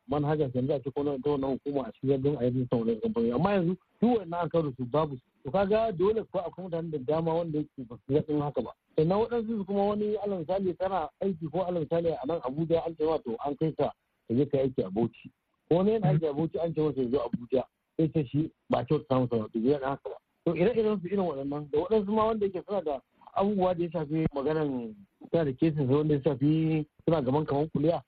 manhajar 0.08 0.52
yanzu 0.54 0.74
a 0.74 0.80
cikin 0.80 1.16
ita 1.18 1.30
wannan 1.30 1.58
hukuma 1.60 1.88
a 1.88 1.92
shigar 2.02 2.18
don 2.22 2.38
a 2.38 2.46
yi 2.46 2.68
wannan 2.72 3.02
kamfani. 3.02 3.32
Amma 3.34 3.50
yanzu 3.52 3.78
duk 4.02 4.18
wani 4.20 4.34
an 4.34 4.50
kawo 4.50 4.74
su 4.78 4.86
babu 4.86 5.18
to 5.46 5.52
kaga 5.52 5.92
dole 5.92 6.24
ko 6.32 6.40
akwai 6.40 6.66
mutane 6.66 6.92
da 6.92 6.98
dama 6.98 7.34
wanda 7.34 7.58
yake 7.58 7.86
ba 7.90 7.98
su 8.08 8.14
ga 8.14 8.44
haka 8.44 8.62
ba 8.62 8.72
sannan 8.96 9.18
waɗansu 9.20 9.66
kuma 9.66 9.84
wani 9.84 10.16
alal 10.18 10.40
misali 10.40 10.74
kana 10.74 11.10
aiki 11.22 11.48
ko 11.52 11.62
alal 11.64 11.82
misali 11.84 12.10
a 12.12 12.26
nan 12.28 12.42
abuja 12.44 12.82
an 12.86 12.96
ce 12.98 13.04
to 13.24 13.38
an 13.46 13.56
kai 13.58 13.72
ka 13.78 13.92
ka 14.28 14.34
je 14.34 14.46
ka 14.46 14.58
aiki 14.58 14.82
a 14.84 14.90
bauchi 14.90 15.30
ko 15.70 15.84
ne 15.84 15.92
yana 15.92 16.08
aiki 16.10 16.26
a 16.28 16.34
bauchi 16.34 16.58
an 16.60 16.74
ce 16.74 16.82
masa 16.82 17.10
zo 17.12 17.20
abuja 17.26 17.64
sai 17.98 18.10
ce 18.12 18.26
shi 18.26 18.52
ba 18.70 18.84
kyauta 18.86 19.06
samu 19.10 19.28
sana 19.30 19.48
to 19.54 19.60
yana 19.60 19.86
haka 19.88 20.10
ba 20.10 20.18
to 20.46 20.56
ire-iren 20.58 21.00
su 21.02 21.08
irin 21.08 21.20
waɗannan 21.26 21.70
da 21.72 21.78
waɗansu 21.80 22.12
ma 22.12 22.26
wanda 22.26 22.46
yake 22.46 22.64
suna 22.68 22.82
da 22.82 23.02
abubuwa 23.36 23.76
da 23.78 23.84
ya 23.84 23.92
shafi 23.92 24.26
maganan 24.34 24.96
suna 25.32 25.46
da 25.46 25.52
kesin 25.54 25.90
wanda 25.90 26.14
ya 26.16 26.22
shafi 26.24 26.86
suna 27.06 27.22
gaban 27.22 27.46
kamar 27.46 27.70
kuliya 27.70 28.02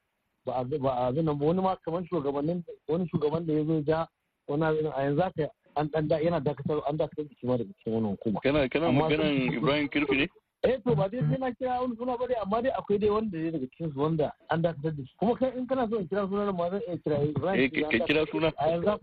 ba 0.45 0.53
a 0.57 0.63
ba 0.65 1.11
nan 1.21 1.37
ba 1.37 1.45
wani 1.45 1.61
ma 1.61 1.75
kamar 1.85 2.03
shugabannin 2.09 2.63
wani 2.87 3.07
shugaban 3.09 3.45
da 3.45 3.53
ya 3.53 3.63
zo 3.65 3.81
ja 3.81 4.07
wani 4.47 4.63
a 4.89 5.01
yanzu 5.03 5.21
haka 5.21 5.49
an 5.77 5.89
dan 5.93 6.09
yana 6.09 6.39
dakatar 6.41 6.81
an 6.89 6.97
dakatar 6.97 7.23
da 7.29 7.33
shi 7.39 7.47
ma 7.47 7.57
daga 7.57 7.71
cikin 7.77 7.93
wannan 7.93 8.17
hukuma. 8.17 8.41
Kana 8.43 8.69
kana 8.69 8.91
maganan 8.91 9.53
Ibrahim 9.53 9.87
Kirfi 9.89 10.17
ne? 10.17 10.27
Eh 10.63 10.77
to 10.83 10.95
ba 10.95 11.07
dai 11.09 11.21
sai 11.29 11.37
na 11.37 11.51
kira 11.53 11.79
wani 11.81 11.95
suna 11.97 12.17
ba 12.17 12.27
dai 12.27 12.35
amma 12.41 12.61
dai 12.61 12.71
akwai 12.73 12.97
dai 12.99 13.09
wanda 13.09 13.37
ne 13.37 13.51
daga 13.51 13.67
cikin 13.71 13.93
su 13.93 13.99
wanda 13.99 14.31
an 14.49 14.61
dakatar 14.61 14.91
da 14.97 15.03
shi. 15.05 15.13
Kuma 15.19 15.35
kai 15.37 15.51
in 15.57 15.67
kana 15.67 15.87
so 15.89 15.97
in 15.99 16.07
kira 16.07 16.27
sunan 16.27 16.55
ma 16.57 16.69
zan 16.69 16.81
iya 16.87 16.97
kira 16.97 17.21
Ibrahim 17.29 17.61
eh 17.61 17.69
ka 17.99 18.05
kira 18.05 18.25
suna. 18.31 18.51
A 18.57 18.69
yanzu 18.73 18.97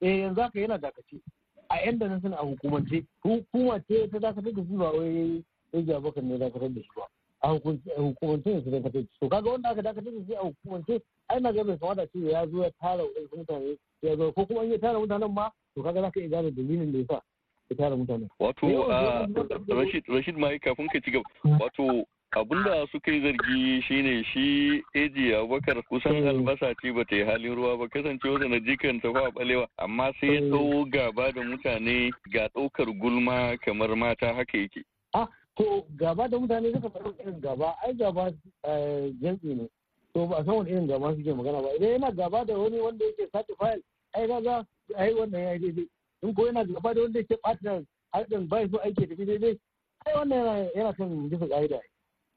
eh 0.00 0.20
yanzu 0.22 0.40
haka 0.40 0.58
yana 0.60 0.78
dakace. 0.78 1.18
A 1.70 1.76
yan 1.86 1.98
da 1.98 2.06
nan 2.08 2.20
suna 2.22 2.36
a 2.38 2.44
hukumance 2.46 3.02
hukuma 3.24 3.82
ce 3.88 4.06
ta 4.10 4.18
dakatar 4.18 4.54
da 4.54 4.62
shi 4.62 4.76
ba 4.78 4.92
wai 4.94 5.42
sai 5.72 5.82
jabakan 5.82 6.24
ne 6.30 6.38
dakatar 6.38 6.70
da 6.74 6.80
shi 6.80 6.94
ba. 6.96 7.06
A 7.42 7.48
hukumance 7.52 8.46
ne 8.46 8.62
su 8.62 8.70
dakatar 8.70 8.92
da 8.92 9.00
shi. 9.02 9.18
To 9.20 9.28
kaga 9.28 9.50
wanda 9.50 9.68
aka 9.70 9.82
dakatar 9.82 10.14
da 10.14 10.22
shi 10.26 10.34
a 10.38 10.46
hukumance 10.46 11.02
ai 11.28 11.38
na 11.40 11.52
ga 11.52 11.64
bai 11.64 11.76
kamata 11.78 12.06
ce 12.06 12.18
ya 12.30 12.46
zo 12.46 12.62
ya 12.62 12.70
tara 12.80 13.02
wadansu 13.02 13.36
mutane 13.36 13.76
ya 14.02 14.16
zo 14.16 14.32
ko 14.32 14.46
kuma 14.46 14.62
in 14.64 14.70
ya 14.72 14.78
tara 14.78 14.98
mutanen 14.98 15.32
ma 15.34 15.50
to 15.74 15.82
kaga 15.82 16.00
za 16.00 16.10
ka 16.10 16.20
iya 16.20 16.28
gane 16.28 16.50
dalilin 16.50 16.92
da 16.92 16.98
ya 16.98 17.04
sa 17.06 17.20
ya 17.70 17.76
tara 17.76 17.96
mutane. 17.96 18.28
Wato 18.40 18.66
Rashid 19.68 20.04
Rashid 20.08 20.36
mai 20.36 20.58
kafin 20.58 20.88
ka 20.92 21.00
ci 21.00 21.10
gaba. 21.10 21.24
Wato 21.60 22.04
abin 22.32 22.62
da 22.64 22.86
suka 22.92 23.10
yi 23.12 23.20
zargi 23.20 23.82
shine 23.86 24.24
shi 24.32 24.82
eji 24.94 25.34
abubakar 25.34 25.82
kusan 25.88 26.26
albasa 26.26 26.74
ce 26.82 26.90
ba 26.92 27.04
ta 27.04 27.16
yi 27.16 27.24
halin 27.24 27.54
ruwa 27.54 27.78
ba. 27.78 27.88
Kasancewa 27.88 28.38
na 28.48 28.58
jikan 28.60 29.00
ta 29.00 29.12
fa 29.12 29.30
balewa 29.30 29.66
amma 29.78 30.12
sai 30.20 30.34
ya 30.34 30.40
tsawo 30.50 30.84
gaba 30.90 31.32
da 31.32 31.42
mutane 31.42 32.10
ga 32.32 32.48
ɗaukar 32.54 32.90
gulma 32.98 33.56
kamar 33.64 33.94
mata 33.96 34.34
haka 34.34 34.58
yake. 34.58 34.82
Ah 35.14 35.28
to 35.56 35.86
gaba 35.96 36.28
da 36.28 36.38
mutane 36.38 36.72
suka 36.74 36.88
faɗi 36.90 37.14
irin 37.22 37.40
gaba 37.40 37.74
ai 37.86 37.94
gaba 37.94 38.30
jinsi 39.22 39.54
ne. 39.54 39.68
To 40.14 40.26
ba 40.26 40.36
a 40.42 40.44
san 40.44 40.54
wani 40.54 40.70
irin 40.70 40.86
gaba 40.86 41.14
suke 41.14 41.34
magana 41.34 41.62
ba. 41.62 41.68
Idan 41.78 41.90
yana 42.02 42.10
gaba 42.16 42.44
da 42.44 42.58
wani 42.58 42.80
wanda 42.80 43.04
yake 43.04 43.30
sace 43.32 43.54
fayil 43.58 43.82
ai 44.14 44.26
kaga 44.26 44.66
ai 44.96 45.12
wannan 45.14 45.40
ya 45.42 45.58
daidai. 45.58 45.88
In 46.22 46.34
ko 46.34 46.46
yana 46.46 46.64
gaba 46.64 46.94
da 46.94 47.00
wanda 47.02 47.18
yake 47.18 47.34
ɓata 47.44 47.84
harkar 48.12 48.40
bai 48.48 48.68
so 48.70 48.78
aiki 48.78 49.06
tafi 49.06 49.24
daidai 49.26 49.58
ai 50.06 50.14
wannan 50.14 50.68
yana 50.76 50.92
kan 50.96 51.28
bisa 51.30 51.46
ƙa'ida. 51.48 51.80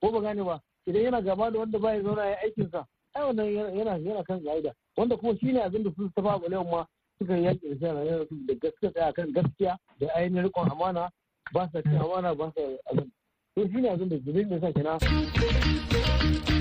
Ko 0.02 0.12
ba 0.12 0.22
gane 0.22 0.44
ba 0.44 0.60
idan 0.88 1.04
yana 1.04 1.22
gaba 1.22 1.52
da 1.52 1.60
wanda 1.60 1.80
bai 1.80 2.02
zauna 2.02 2.26
ya 2.26 2.38
aikin 2.44 2.70
sa 2.72 2.86
ai 3.16 3.22
wannan 3.24 3.46
yana 3.78 3.98
yana 3.98 4.24
kan 4.24 4.40
ƙa'ida. 4.44 4.72
Wanda 4.98 5.18
kuma 5.18 5.38
shine 5.40 5.60
abin 5.62 5.84
da 5.84 5.92
su 5.96 6.10
ta 6.16 6.22
fa 6.22 6.40
ma 6.64 6.86
suka 7.20 7.34
yaki 7.38 7.70
da 7.70 7.76
shara 7.88 8.26
da 8.30 8.54
gaskiya 8.56 8.92
tsaya 8.92 9.14
kan 9.14 9.32
gaskiya 9.34 9.78
da 10.00 10.08
ainihin 10.16 10.46
riƙon 10.50 10.72
amana 10.72 11.10
ba 11.54 11.70
sa 11.74 11.82
cin 11.82 11.98
amana 11.98 12.36
ba 12.36 12.52
sa 12.56 12.62
abin. 12.92 13.12
To 13.56 13.68
shine 13.68 13.86
abin 13.90 14.10
da 14.10 14.18
zubin 14.18 14.50
da 14.50 14.60
sa 14.60 14.72
kenan. 14.72 16.53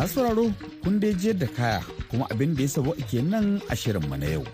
Masu 0.00 0.14
sauraro 0.24 0.48
kun 0.82 0.96
dai 1.00 1.12
jiyar 1.20 1.36
da 1.36 1.46
kaya 1.56 1.80
kuma 2.08 2.24
abin 2.32 2.56
da 2.56 2.62
ya 2.64 2.68
sabo 2.72 2.92
ke 3.10 3.20
nan 3.20 3.60
a 3.68 3.76
shirinmu 3.76 4.16
na 4.16 4.28
yau. 4.32 4.44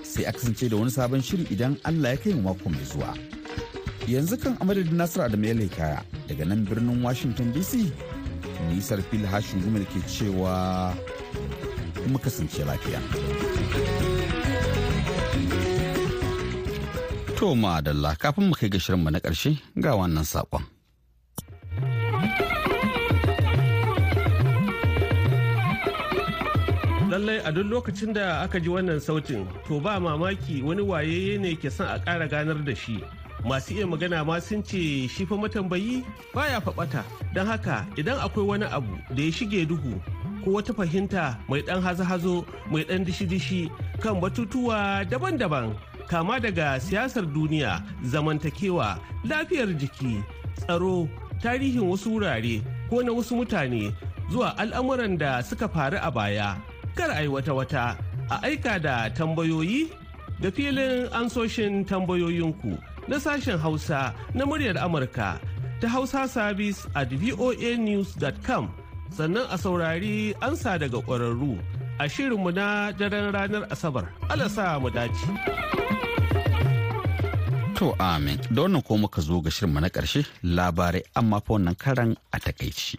Sai 0.00 0.24
a 0.24 0.32
kasance 0.32 0.64
da 0.72 0.76
wani 0.80 0.88
sabon 0.96 1.20
shiri 1.20 1.44
idan 1.52 1.76
Allah 1.84 2.16
ya 2.16 2.20
kai 2.24 2.32
mu 2.32 2.42
mako 2.48 2.72
mai 2.72 2.84
zuwa. 2.88 3.12
Yanzu 4.08 4.40
kan 4.40 4.56
amadadin 4.64 4.96
nasiru 4.96 5.28
adamu 5.28 5.44
ya 5.44 5.68
kaya 5.76 6.00
daga 6.28 6.44
nan 6.48 6.64
birnin 6.64 7.04
washington 7.04 7.52
dc 7.52 7.72
nisar 8.72 9.04
fil 9.12 9.28
hashin 9.28 9.60
gumar 9.60 9.84
ke 9.92 10.00
cewa 10.08 10.56
kuma 12.00 12.16
kasance 12.24 12.64
lafiya. 12.64 13.00
To 17.36 17.52
madalla 17.52 18.16
kafin 18.16 18.48
mu 18.48 18.56
kai 18.56 18.72
ga 18.72 18.80
shirinmu 18.80 19.12
na 19.12 19.20
ƙarshe 19.20 19.52
ga 19.76 19.92
wannan 20.00 20.24
saƙon. 20.24 20.73
A 27.44 27.52
duk 27.52 27.66
lokacin 27.68 28.12
da 28.14 28.40
aka 28.42 28.58
ji 28.60 28.68
wannan 28.72 28.96
sautin 29.00 29.44
to 29.68 29.80
ba 29.80 30.00
mamaki 30.00 30.62
wani 30.64 30.82
waye 30.82 31.36
ne 31.38 31.54
ke 31.54 31.70
son 31.70 31.86
a 31.86 31.98
ƙara 32.00 32.28
ganar 32.28 32.56
da 32.64 32.74
shi. 32.74 33.04
Masu 33.44 33.74
iya 33.76 33.84
magana 33.86 34.24
ma 34.24 34.40
sun 34.40 34.62
ce 34.64 35.04
shi 35.06 35.26
fa 35.28 35.36
matambayi 35.36 36.00
baya 36.32 36.60
faɓata. 36.60 37.04
Don 37.34 37.46
haka 37.46 37.84
idan 37.96 38.16
akwai 38.16 38.46
wani 38.46 38.64
abu 38.64 38.96
da 39.12 39.22
ya 39.22 39.30
shige 39.30 39.68
duhu 39.68 40.00
ko 40.44 40.50
wata 40.56 40.72
fahimta 40.72 41.36
mai 41.48 41.60
ɗan 41.60 41.80
hazo-hazo 41.84 42.44
mai 42.72 42.84
ɗan 42.88 43.04
dishi-dishi 43.04 43.68
kan 44.00 44.16
batutuwa 44.20 45.04
daban-daban 45.04 45.76
kama 46.08 46.40
daga 46.40 46.80
siyasar 46.80 47.24
duniya 47.28 47.84
zamantakewa 48.04 48.96
lafiyar 49.28 49.68
jiki 49.76 50.24
tsaro 50.56 51.08
tarihin 51.44 51.84
wasu 51.84 52.16
wurare 52.16 52.64
ko 52.88 53.02
na 53.04 53.12
wasu 53.12 53.36
mutane 53.36 53.92
zuwa 54.32 54.56
al'amuran 54.56 55.18
da 55.20 55.42
suka 55.44 55.68
faru 55.68 56.00
a 56.00 56.08
baya. 56.10 56.56
Kar 56.96 57.10
a 57.10 57.22
yi 57.22 57.28
wata-wata 57.28 57.84
a 58.30 58.36
aika 58.46 58.78
da 58.86 59.10
tambayoyi 59.10 59.90
da 60.40 60.50
filin 60.50 61.08
ansoshin 61.12 61.84
tambayoyinku 61.84 62.72
na 63.08 63.16
sashen 63.20 63.58
hausa 63.58 64.14
na 64.34 64.42
muryar 64.46 64.78
amurka 64.78 65.38
ta 65.80 65.86
hausa 65.88 66.28
service 66.28 66.86
at 66.94 67.10
voanews.com 67.22 68.64
sannan 69.16 69.46
a 69.50 69.56
saurari 69.58 70.34
ansa 70.40 70.78
daga 70.78 70.98
ƙwararru 71.06 71.58
a 71.98 72.08
shirinmu 72.08 72.50
na 72.54 72.92
daren 72.92 73.30
ranar 73.32 73.66
asabar. 73.70 74.08
Alasa 74.28 74.80
mu 74.82 74.90
dace. 74.90 75.26
To 77.78 77.94
amin. 77.98 78.38
Da 78.50 78.62
wannan 78.62 78.82
ko 78.82 78.96
muka 78.98 79.20
zo 79.22 79.40
ga 79.40 79.50
shirinmu 79.50 79.80
na 79.80 79.88
ƙarshe 79.88 80.26
labarai 80.42 81.02
amma 81.14 81.40
fa 81.40 81.54
wannan 81.54 81.76
karan 81.78 82.16
a 82.32 82.38
takaici. 82.40 82.98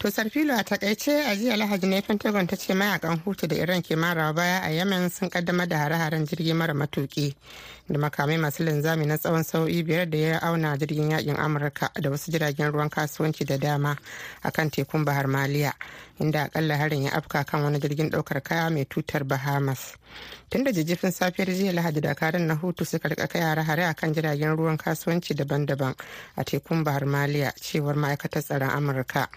To 0.00 0.08
Sarfilo 0.10 0.54
a 0.58 0.64
taƙaice 0.64 1.12
a 1.26 1.36
jiya 1.36 1.56
Lahadi 1.58 1.86
ne 1.86 2.00
Pentagon 2.00 2.46
ta 2.46 2.56
ce 2.56 2.72
mayaƙan 2.74 3.20
hutu 3.22 3.46
da 3.46 3.54
Iran 3.56 3.82
ke 3.82 3.94
marawa 3.96 4.34
baya 4.34 4.60
a 4.64 4.70
Yemen 4.72 5.10
sun 5.10 5.28
kaddamar 5.28 5.68
da 5.68 5.76
hare-haren 5.76 6.24
jirgi 6.26 6.54
mara 6.54 6.72
matuki 6.72 7.34
da 7.86 7.98
makamai 7.98 8.38
masu 8.40 8.64
linzami 8.64 9.04
na 9.06 9.18
tsawon 9.18 9.44
sau'i 9.44 9.82
biyar 9.84 10.08
da 10.10 10.16
ya 10.16 10.38
auna 10.40 10.74
jirgin 10.78 11.10
yaƙin 11.10 11.36
Amurka 11.36 11.90
da 12.00 12.08
wasu 12.08 12.30
jiragen 12.32 12.72
ruwan 12.72 12.88
kasuwanci 12.88 13.44
da 13.44 13.58
dama 13.58 13.94
a 14.42 14.50
kan 14.50 14.70
tekun 14.70 15.04
Bahar 15.04 15.26
Maliya 15.26 15.74
inda 16.18 16.48
akalla 16.48 16.78
harin 16.78 17.02
ya 17.02 17.10
afka 17.10 17.44
kan 17.44 17.62
wani 17.62 17.78
jirgin 17.78 18.08
ɗaukar 18.10 18.42
kaya 18.42 18.70
mai 18.70 18.86
tutar 18.86 19.24
Bahamas. 19.28 19.96
Tun 20.48 20.64
da 20.64 20.70
jijjifin 20.72 21.12
safiyar 21.12 21.48
jiya 21.52 21.74
Lahadi 21.74 22.00
dakarun 22.00 22.46
na 22.46 22.54
hutu 22.56 22.86
suka 22.86 23.06
riƙa 23.10 23.28
kai 23.28 23.40
hare-hare 23.42 23.90
a 23.90 23.92
kan 23.92 24.14
jiragen 24.14 24.56
ruwan 24.56 24.78
kasuwanci 24.78 25.34
daban-daban 25.36 25.94
a 26.38 26.42
tekun 26.44 26.84
Bahar 26.84 27.02
Maliya 27.04 27.52
cewar 27.60 27.96
ma'aikatar 27.96 28.40
tsaron 28.42 28.70
Amurka. 28.70 29.28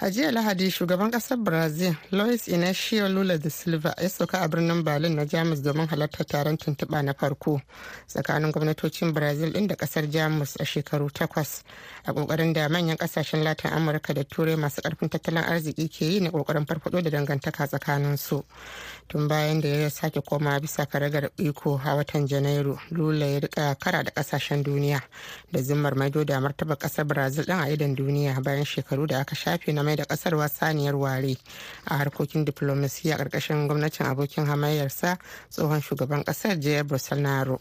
A 0.00 0.10
jiya 0.10 0.30
lahadi 0.32 0.70
shugaban 0.70 1.10
ƙasar 1.10 1.38
brazil 1.38 1.94
luis 2.10 2.48
inacio 2.48 3.08
lula 3.08 3.38
da 3.38 3.50
silva 3.50 3.94
ya 4.02 4.08
sauka 4.08 4.40
a 4.42 4.48
birnin 4.48 4.82
berlin 4.84 5.14
na 5.16 5.24
jamus 5.24 5.60
domin 5.62 5.86
halartar 5.88 6.26
taron 6.26 6.56
tuntuɓa 6.56 7.02
na 7.04 7.12
farko 7.14 7.60
tsakanin 8.08 8.50
gwamnatocin 8.52 9.12
brazil 9.12 9.52
ɗin 9.52 9.66
da 9.68 9.74
ƙasar 9.76 10.10
jamus 10.10 10.56
a 10.60 10.64
shekaru 10.64 11.10
takwas 11.10 11.62
a 12.04 12.12
ƙoƙarin 12.12 12.52
da 12.52 12.68
manyan 12.68 12.96
ƙasashen 12.96 13.42
latin 13.44 13.70
amurka 13.72 14.14
da 14.14 14.22
turai 14.24 14.56
masu 14.56 14.80
ƙarfin 14.82 15.08
tattalin 15.08 15.44
arziki 15.44 15.88
ke 15.88 16.04
yi 16.04 16.20
na 16.20 16.30
ƙoƙarin 16.30 16.66
farfaɗo 16.66 17.02
da 17.02 17.10
dangantaka 17.10 17.66
tsakanin 17.68 18.16
su 18.18 18.44
tun 19.08 19.28
bayan 19.28 19.60
da 19.60 19.68
ya 19.68 19.88
sake 19.90 20.20
koma 20.24 20.58
bisa 20.60 20.86
karagar 20.86 21.30
iko 21.38 21.80
a 21.84 21.94
watan 21.96 22.26
janairu 22.26 22.78
lula 22.90 23.26
ya 23.26 23.40
riƙa 23.40 23.78
kara 23.78 24.02
da 24.02 24.10
ƙasashen 24.10 24.62
duniya 24.64 25.00
da 25.52 25.62
zimmar 25.62 25.94
maido 25.94 26.24
da 26.24 26.40
martaba 26.40 26.76
ƙasar 26.76 27.04
brazil 27.06 27.44
ɗin 27.44 27.60
a 27.60 27.68
idon 27.70 27.94
duniya 27.94 28.40
bayan 28.42 28.64
shekaru 28.64 29.06
da 29.06 29.20
aka 29.20 29.34
shafe 29.34 29.72
na 29.72 29.82
mai 29.92 29.96
da 29.96 30.04
ƙasar 30.04 30.48
saniyar 30.48 30.94
ware 30.96 31.36
a 31.84 31.96
harkokin 31.98 32.44
diplomasiya 32.44 33.16
ƙarƙashin 33.16 33.66
gwamnatin 33.68 34.06
abokin 34.06 34.46
hamayyarsa 34.46 35.18
tsohon 35.50 35.80
shugaban 35.82 36.24
ƙasar 36.24 36.58
jair 36.60 36.84
bolsonaro. 36.84 37.60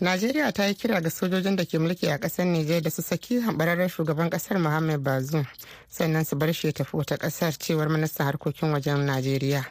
Najeriya 0.00 0.52
ta 0.52 0.64
yi 0.66 0.74
kira 0.74 1.00
ga 1.02 1.10
sojojin 1.10 1.56
da 1.56 1.64
ke 1.64 1.78
mulki 1.78 2.08
a 2.08 2.18
ƙasar 2.18 2.46
nijar 2.46 2.80
da 2.82 2.90
su 2.90 3.02
saki 3.02 3.40
hambararren 3.40 3.88
shugaban 3.88 4.30
ƙasar 4.30 4.58
muhammad 4.58 5.02
bazoum 5.02 5.46
sannan 5.90 6.24
su 6.24 6.36
bar 6.36 6.52
shi 6.52 6.72
tafi 6.72 6.96
wata 6.96 7.16
ƙasar 7.18 7.52
cewar 7.58 7.88
ministan 7.90 8.26
harkokin 8.26 8.72
wajen 8.72 9.04
najeriya. 9.06 9.64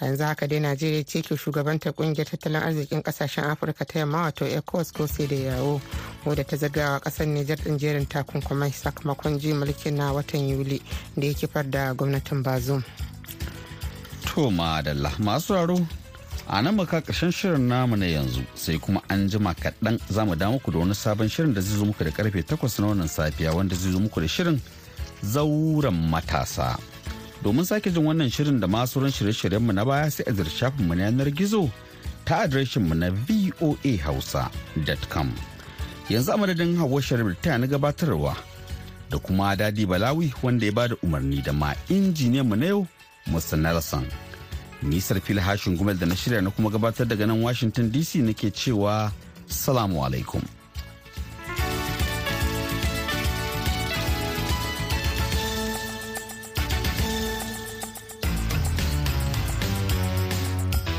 A 0.00 0.04
yanzu 0.06 0.24
haka 0.24 0.46
dai 0.48 0.60
najeriya 0.60 1.04
ce 1.06 1.22
ke 1.22 1.36
shugabantar 1.36 1.92
ƙungiyar 1.94 2.26
tattalin 2.28 2.62
arzikin 2.62 3.02
ƙasashen 3.02 3.44
afirka 3.44 3.84
ta 3.86 3.98
yamma 3.98 4.22
wato 4.28 4.44
ecowas 4.44 4.92
ko 4.92 5.06
sai 5.06 5.26
da 5.26 5.36
yawo 5.36 5.80
wadda 6.24 6.44
ta 6.44 6.56
zagawa 6.56 7.00
ƙasar 7.00 7.26
nijar 7.26 7.56
din 7.64 7.78
jerin 7.78 8.06
takunkumai 8.06 8.72
sakamakon 8.72 9.38
ji 9.40 9.52
mulkin 9.52 9.96
na 9.96 10.12
watan 10.12 10.48
yuli 10.48 10.80
da 11.16 11.26
ya 11.26 11.34
kifar 11.34 11.70
da 11.70 11.92
gwamnatin 11.94 12.42
bazum 12.42 12.82
to 14.24 14.50
madalla 14.50 15.10
masu 15.18 15.54
raro 15.54 15.86
a 16.52 16.62
nan 16.62 16.74
maka 16.76 17.00
ƙarshen 17.00 17.30
shirin 17.32 17.68
namu 17.68 17.96
na 17.96 18.06
yanzu 18.06 18.42
sai 18.54 18.78
kuma 18.78 19.00
an 19.08 19.28
jima 19.28 19.54
kaɗan 19.54 19.98
za 20.10 20.24
mu 20.24 20.34
damu 20.36 20.58
ku 20.60 20.70
da 20.72 20.78
wani 20.78 20.94
sabon 20.94 21.28
shirin 21.28 21.54
da 21.54 21.60
zai 21.60 21.76
zo 21.78 21.84
muku 21.84 22.04
da 22.04 22.10
ƙarfe 22.10 22.42
takwas 22.42 22.78
na 22.80 22.86
wannan 22.86 23.08
safiya 23.08 23.54
wanda 23.54 23.76
zai 23.76 23.92
zo 23.92 23.98
muku 24.00 24.20
da 24.20 24.26
shirin 24.28 24.60
zauren 25.22 25.94
matasa. 26.10 26.76
Domin 27.44 27.64
sake 27.64 27.90
jin 27.94 28.04
wannan 28.04 28.30
shirin 28.30 28.60
da 28.60 28.66
masu 28.66 29.00
ran 29.00 29.10
shirye-shiryenmu 29.12 29.72
na 29.72 29.84
baya 29.84 30.10
sai 30.10 30.24
a 30.26 30.32
shafinmu 30.32 30.94
na 30.96 31.04
yanar 31.06 31.30
gizo 31.30 31.70
ta 32.24 32.38
adireshinmu 32.44 32.94
na 32.94 33.10
voahausa.com 33.10 35.30
yanzu 36.10 36.32
a 36.32 36.36
madadin 36.36 36.76
hawa 36.76 37.02
sharif 37.02 37.40
ta 37.40 37.58
na 37.58 37.66
gabatarwa 37.66 38.36
da 39.10 39.18
kuma 39.18 39.56
daɗi 39.56 39.86
balawi 39.86 40.34
wanda 40.42 40.66
ya 40.66 40.72
ba 40.72 40.88
da 40.88 40.96
umarni 41.02 41.42
da 41.42 41.52
ma 41.52 41.74
injiniyanmu 41.88 42.56
na 42.56 42.66
yau 42.66 42.86
musa 43.26 43.56
nelson. 43.56 44.06
Nisar 44.82 45.20
fil 45.20 45.38
hashin 45.40 45.76
gumel 45.76 45.98
da 45.98 46.06
na 46.06 46.14
shirya 46.16 46.40
na 46.42 46.50
kuma 46.50 46.70
gabatar 46.70 47.06
daga 47.06 47.26
nan 47.26 47.42
washington 47.42 47.90
dc 47.92 48.14
nake 48.22 48.50
cewa 48.50 49.12
salamu 49.46 50.02
alaikum. 50.04 50.42